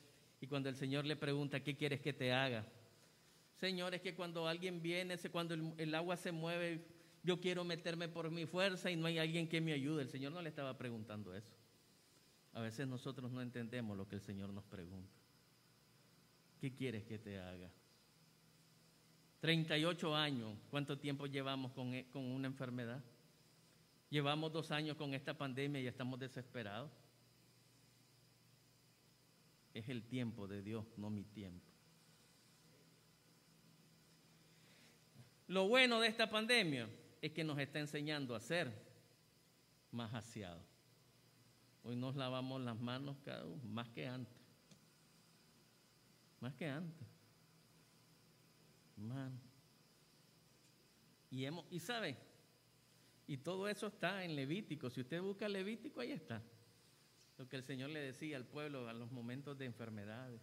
Y 0.41 0.47
cuando 0.47 0.69
el 0.69 0.75
Señor 0.75 1.05
le 1.05 1.15
pregunta, 1.15 1.61
¿qué 1.61 1.75
quieres 1.75 1.99
que 1.99 2.13
te 2.13 2.31
haga? 2.31 2.65
Señor, 3.59 3.93
es 3.93 4.01
que 4.01 4.15
cuando 4.15 4.47
alguien 4.47 4.81
viene, 4.81 5.17
cuando 5.31 5.53
el, 5.53 5.95
agua 5.95 6.15
se 6.15 6.31
mueve, 6.31 6.85
yo 7.23 7.41
quiero 7.41 7.65
meterme 7.65 8.07
por 8.07 8.31
mi 8.31 8.45
fuerza 8.45 8.89
y 8.89 8.95
no 8.95 9.07
hay 9.07 9.17
alguien 9.17 9.49
que 9.49 9.59
me 9.59 9.73
ayude. 9.73 10.03
El 10.03 10.09
Señor 10.09 10.31
no 10.31 10.41
le 10.41 10.49
estaba 10.49 10.77
preguntando 10.77 11.35
eso. 11.35 11.53
A 12.53 12.61
veces 12.61 12.87
nosotros 12.87 13.31
no 13.31 13.41
entendemos 13.41 13.97
lo 13.97 14.07
que 14.07 14.15
el 14.15 14.21
Señor 14.21 14.53
nos 14.53 14.63
pregunta. 14.63 15.13
¿Qué 16.61 16.73
quieres 16.73 17.03
que 17.03 17.19
te 17.19 17.37
haga? 17.37 17.69
38 19.41 20.15
años, 20.15 20.57
¿cuánto 20.69 20.97
tiempo 20.97 21.25
llevamos 21.25 21.71
con, 21.73 21.93
e, 21.93 22.09
con 22.09 22.23
una 22.23 22.47
enfermedad? 22.47 23.01
Llevamos 24.09 24.51
dos 24.51 24.71
años 24.71 24.97
con 24.97 25.13
esta 25.13 25.37
pandemia 25.37 25.81
y 25.81 25.87
estamos 25.87 26.19
desesperados. 26.19 26.91
Es 29.73 29.89
el 29.89 30.03
tiempo 30.03 30.47
de 30.47 30.61
Dios, 30.61 30.85
no 30.97 31.09
mi 31.09 31.23
tiempo. 31.23 31.65
Lo 35.47 35.67
bueno 35.67 35.99
de 35.99 36.07
esta 36.07 36.29
pandemia 36.29 36.89
es 37.21 37.31
que 37.31 37.43
nos 37.43 37.57
está 37.59 37.79
enseñando 37.79 38.35
a 38.35 38.39
ser 38.39 38.71
más 39.91 40.13
aseados. 40.13 40.63
Hoy 41.83 41.95
nos 41.95 42.15
lavamos 42.15 42.61
las 42.61 42.79
manos 42.79 43.17
cada 43.23 43.45
uno, 43.45 43.63
más 43.65 43.89
que 43.89 44.07
antes. 44.07 44.35
Más 46.39 46.53
que 46.53 46.67
antes. 46.67 47.07
Y, 51.31 51.45
hemos, 51.45 51.65
y 51.71 51.79
sabe, 51.79 52.17
y 53.27 53.37
todo 53.37 53.67
eso 53.67 53.87
está 53.87 54.23
en 54.23 54.35
Levítico. 54.35 54.89
Si 54.89 55.01
usted 55.01 55.21
busca 55.21 55.47
Levítico, 55.47 56.01
ahí 56.01 56.11
está. 56.11 56.41
Lo 57.39 57.47
que 57.47 57.55
el 57.55 57.63
Señor 57.63 57.89
le 57.91 58.01
decía 58.01 58.35
al 58.35 58.43
pueblo 58.43 58.89
a 58.89 58.93
los 58.93 59.13
momentos 59.13 59.57
de 59.57 59.63
enfermedades. 59.63 60.41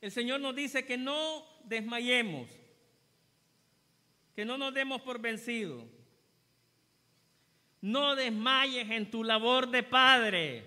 El 0.00 0.12
Señor 0.12 0.40
nos 0.40 0.54
dice 0.54 0.86
que 0.86 0.96
no 0.96 1.44
desmayemos, 1.64 2.48
que 4.36 4.44
no 4.44 4.56
nos 4.56 4.72
demos 4.72 5.02
por 5.02 5.20
vencidos. 5.20 5.84
No 7.80 8.14
desmayes 8.14 8.88
en 8.88 9.10
tu 9.10 9.24
labor 9.24 9.68
de 9.68 9.82
padre. 9.82 10.64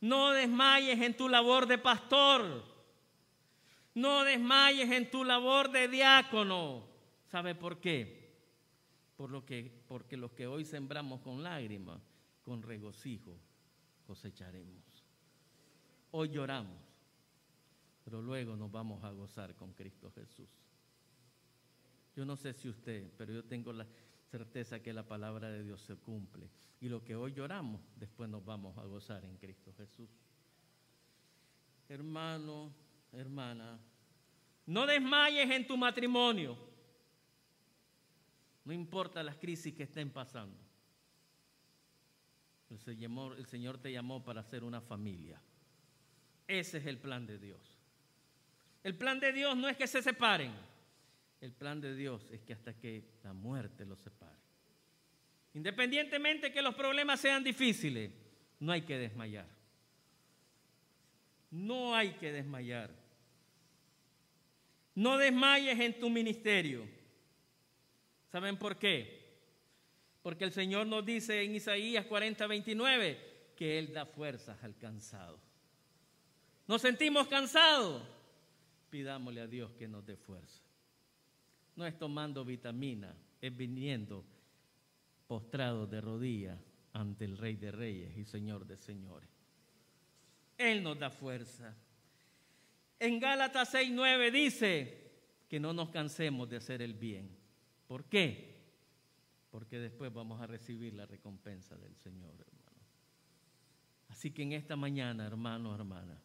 No 0.00 0.30
desmayes 0.30 1.00
en 1.00 1.16
tu 1.16 1.28
labor 1.28 1.66
de 1.66 1.78
pastor. 1.78 2.64
No 3.94 4.22
desmayes 4.22 4.88
en 4.92 5.10
tu 5.10 5.24
labor 5.24 5.72
de 5.72 5.88
diácono. 5.88 6.86
¿Sabe 7.26 7.56
por 7.56 7.80
qué? 7.80 8.22
por 9.22 9.30
lo 9.30 9.46
que, 9.46 9.70
porque 9.86 10.16
los 10.16 10.32
que 10.32 10.48
hoy 10.48 10.64
sembramos 10.64 11.20
con 11.20 11.44
lágrimas, 11.44 12.00
con 12.42 12.62
regocijo 12.62 13.38
cosecharemos. 14.06 15.04
Hoy 16.10 16.28
lloramos, 16.28 16.78
pero 18.04 18.20
luego 18.20 18.56
nos 18.56 18.70
vamos 18.70 19.02
a 19.04 19.10
gozar 19.10 19.54
con 19.54 19.72
Cristo 19.72 20.10
Jesús. 20.10 20.48
Yo 22.14 22.24
no 22.24 22.36
sé 22.36 22.52
si 22.52 22.68
usted, 22.68 23.10
pero 23.16 23.32
yo 23.32 23.44
tengo 23.44 23.72
la 23.72 23.86
certeza 24.30 24.82
que 24.82 24.92
la 24.92 25.06
palabra 25.06 25.50
de 25.50 25.62
Dios 25.62 25.80
se 25.80 25.96
cumple. 25.96 26.50
Y 26.80 26.88
lo 26.88 27.02
que 27.02 27.14
hoy 27.14 27.32
lloramos, 27.32 27.80
después 27.96 28.28
nos 28.28 28.44
vamos 28.44 28.76
a 28.76 28.84
gozar 28.84 29.24
en 29.24 29.36
Cristo 29.36 29.72
Jesús. 29.76 30.10
Hermano, 31.88 32.72
hermana, 33.12 33.78
no 34.66 34.86
desmayes 34.86 35.50
en 35.50 35.66
tu 35.66 35.76
matrimonio. 35.76 36.56
No 38.64 38.72
importa 38.72 39.22
las 39.22 39.36
crisis 39.36 39.74
que 39.74 39.84
estén 39.84 40.10
pasando. 40.10 40.71
El 42.72 42.78
Señor, 43.46 43.78
te 43.78 43.92
llamó 43.92 44.24
para 44.24 44.42
ser 44.42 44.64
una 44.64 44.80
familia. 44.80 45.38
Ese 46.48 46.78
es 46.78 46.86
el 46.86 46.96
plan 46.96 47.26
de 47.26 47.38
Dios. 47.38 47.60
El 48.82 48.96
plan 48.96 49.20
de 49.20 49.30
Dios 49.30 49.54
no 49.58 49.68
es 49.68 49.76
que 49.76 49.86
se 49.86 50.00
separen. 50.00 50.52
El 51.42 51.52
plan 51.52 51.82
de 51.82 51.94
Dios 51.94 52.30
es 52.30 52.40
que 52.40 52.54
hasta 52.54 52.72
que 52.72 53.04
la 53.24 53.34
muerte 53.34 53.84
los 53.84 54.00
separe. 54.00 54.40
Independientemente 55.52 56.50
que 56.50 56.62
los 56.62 56.74
problemas 56.74 57.20
sean 57.20 57.44
difíciles, 57.44 58.10
no 58.58 58.72
hay 58.72 58.80
que 58.82 58.96
desmayar. 58.96 59.48
No 61.50 61.94
hay 61.94 62.14
que 62.14 62.32
desmayar. 62.32 62.90
No 64.94 65.18
desmayes 65.18 65.78
en 65.78 66.00
tu 66.00 66.08
ministerio. 66.08 66.88
¿Saben 68.30 68.56
por 68.56 68.78
qué? 68.78 69.21
Porque 70.22 70.44
el 70.44 70.52
Señor 70.52 70.86
nos 70.86 71.04
dice 71.04 71.42
en 71.42 71.54
Isaías 71.54 72.06
40, 72.06 72.46
29 72.46 73.52
que 73.56 73.78
Él 73.78 73.92
da 73.92 74.06
fuerzas 74.06 74.62
al 74.62 74.76
cansado. 74.76 75.38
¿Nos 76.68 76.80
sentimos 76.80 77.26
cansados? 77.26 78.02
Pidámosle 78.90 79.40
a 79.40 79.46
Dios 79.46 79.72
que 79.72 79.88
nos 79.88 80.06
dé 80.06 80.16
fuerza. 80.16 80.62
no 81.74 81.86
es 81.86 81.98
tomando 81.98 82.44
vitamina, 82.44 83.16
es 83.40 83.56
viniendo 83.56 84.24
postrado 85.26 85.86
de 85.86 86.00
rodillas 86.02 86.58
ante 86.92 87.24
el 87.24 87.38
Rey 87.38 87.56
de 87.56 87.72
Reyes 87.72 88.16
y 88.18 88.24
Señor 88.24 88.66
de 88.66 88.76
Señores. 88.76 89.30
Él 90.58 90.82
nos 90.82 90.98
da 90.98 91.10
fuerza. 91.10 91.74
En 93.00 93.18
Gálatas 93.18 93.72
6:9 93.74 94.30
dice 94.30 95.10
que 95.48 95.58
no 95.58 95.72
nos 95.72 95.88
cansemos 95.88 96.48
de 96.48 96.58
hacer 96.58 96.82
el 96.82 96.94
bien. 96.94 97.34
¿Por 97.88 98.04
qué? 98.04 98.51
Porque 99.52 99.78
después 99.78 100.12
vamos 100.12 100.40
a 100.40 100.46
recibir 100.48 100.94
la 100.94 101.06
recompensa 101.06 101.76
del 101.76 101.94
Señor, 101.94 102.34
hermano. 102.40 102.80
Así 104.08 104.32
que 104.32 104.42
en 104.42 104.52
esta 104.52 104.74
mañana, 104.74 105.26
hermano, 105.26 105.74
hermana, 105.74 106.18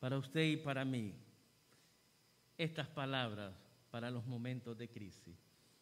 para 0.00 0.18
usted 0.18 0.42
y 0.42 0.56
para 0.58 0.84
mí, 0.84 1.14
estas 2.58 2.88
palabras 2.88 3.54
para 3.90 4.10
los 4.10 4.26
momentos 4.26 4.76
de 4.76 4.88
crisis. 4.88 5.36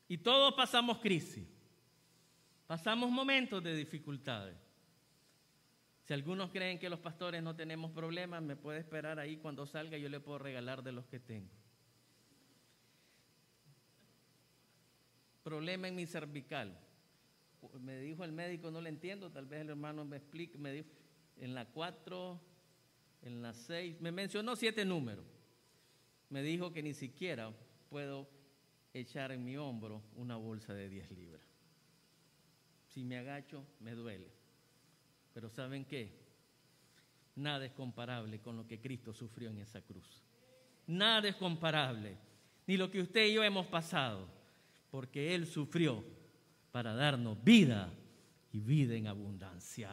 Y 0.08 0.18
todos 0.18 0.54
pasamos 0.54 0.98
crisis. 0.98 1.48
Pasamos 2.66 3.10
momentos 3.10 3.62
de 3.62 3.74
dificultades. 3.74 4.56
Si 6.02 6.12
algunos 6.12 6.50
creen 6.50 6.78
que 6.78 6.90
los 6.90 6.98
pastores 6.98 7.42
no 7.42 7.56
tenemos 7.56 7.90
problemas, 7.92 8.42
me 8.42 8.56
puede 8.56 8.80
esperar 8.80 9.18
ahí 9.18 9.38
cuando 9.38 9.66
salga, 9.66 9.96
yo 9.96 10.08
le 10.08 10.20
puedo 10.20 10.38
regalar 10.38 10.82
de 10.82 10.92
los 10.92 11.06
que 11.06 11.18
tengo. 11.18 11.50
Problema 15.42 15.88
en 15.88 15.94
mi 15.94 16.06
cervical. 16.06 16.78
Me 17.80 17.98
dijo 18.00 18.24
el 18.24 18.32
médico, 18.32 18.70
no 18.70 18.80
le 18.80 18.88
entiendo, 18.88 19.30
tal 19.30 19.46
vez 19.46 19.60
el 19.60 19.70
hermano 19.70 20.04
me 20.04 20.16
explique, 20.16 20.58
me 20.58 20.72
dijo, 20.72 20.88
en 21.36 21.54
la 21.54 21.66
4, 21.66 22.40
en 23.22 23.42
la 23.42 23.52
6, 23.52 24.00
me 24.00 24.12
mencionó 24.12 24.56
siete 24.56 24.84
números. 24.84 25.24
Me 26.28 26.42
dijo 26.42 26.72
que 26.72 26.82
ni 26.82 26.94
siquiera 26.94 27.52
puedo 27.88 28.28
echar 28.94 29.32
en 29.32 29.44
mi 29.44 29.56
hombro 29.56 30.02
una 30.16 30.36
bolsa 30.36 30.74
de 30.74 30.88
10 30.88 31.10
libras. 31.12 31.42
Si 32.88 33.04
me 33.04 33.18
agacho, 33.18 33.64
me 33.80 33.92
duele. 33.92 34.28
Pero 35.32 35.48
¿saben 35.48 35.84
qué? 35.84 36.20
Nada 37.36 37.64
es 37.64 37.72
comparable 37.72 38.40
con 38.40 38.56
lo 38.56 38.66
que 38.66 38.80
Cristo 38.80 39.14
sufrió 39.14 39.50
en 39.50 39.58
esa 39.58 39.80
cruz. 39.80 40.22
Nada 40.86 41.28
es 41.28 41.36
comparable. 41.36 42.16
Ni 42.66 42.76
lo 42.76 42.90
que 42.90 43.00
usted 43.00 43.26
y 43.26 43.34
yo 43.34 43.44
hemos 43.44 43.66
pasado. 43.66 44.28
Porque 44.92 45.34
Él 45.34 45.46
sufrió 45.46 46.04
para 46.70 46.94
darnos 46.94 47.42
vida 47.42 47.90
y 48.52 48.60
vida 48.60 48.94
en 48.94 49.06
abundancia. 49.06 49.88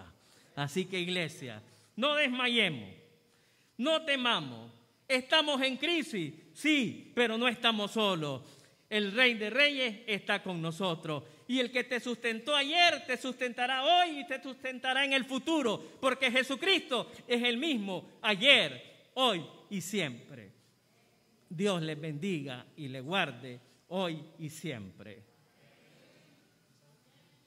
Así 0.58 0.86
que 0.86 1.00
iglesia, 1.00 1.64
no 1.96 2.16
desmayemos, 2.16 2.90
no 3.78 4.04
temamos. 4.04 4.74
Estamos 5.08 5.62
en 5.62 5.78
crisis, 5.78 6.34
sí, 6.54 7.14
pero 7.16 7.38
no 7.38 7.48
estamos 7.48 7.92
solos. 7.92 8.42
El 8.90 9.14
Rey 9.14 9.36
de 9.36 9.50
Reyes 9.50 10.02
está 10.06 10.44
con 10.44 10.62
nosotros. 10.62 11.24
Y 11.48 11.60
el 11.60 11.72
que 11.72 11.86
te 11.86 12.02
sustentó 12.02 12.54
ayer, 12.54 13.06
te 13.08 13.16
sustentará 13.16 13.86
hoy 13.86 14.20
y 14.20 14.28
te 14.28 14.44
sustentará 14.44 15.06
en 15.06 15.14
el 15.14 15.24
futuro. 15.24 15.82
Porque 16.02 16.30
Jesucristo 16.30 17.10
es 17.26 17.42
el 17.42 17.58
mismo 17.58 18.20
ayer, 18.22 19.12
hoy 19.14 19.46
y 19.70 19.80
siempre. 19.80 20.52
Dios 21.48 21.82
les 21.84 22.00
bendiga 22.00 22.66
y 22.76 22.90
le 22.90 23.00
guarde 23.00 23.69
hoy 23.90 24.24
y 24.40 24.50
siempre. 24.50 25.29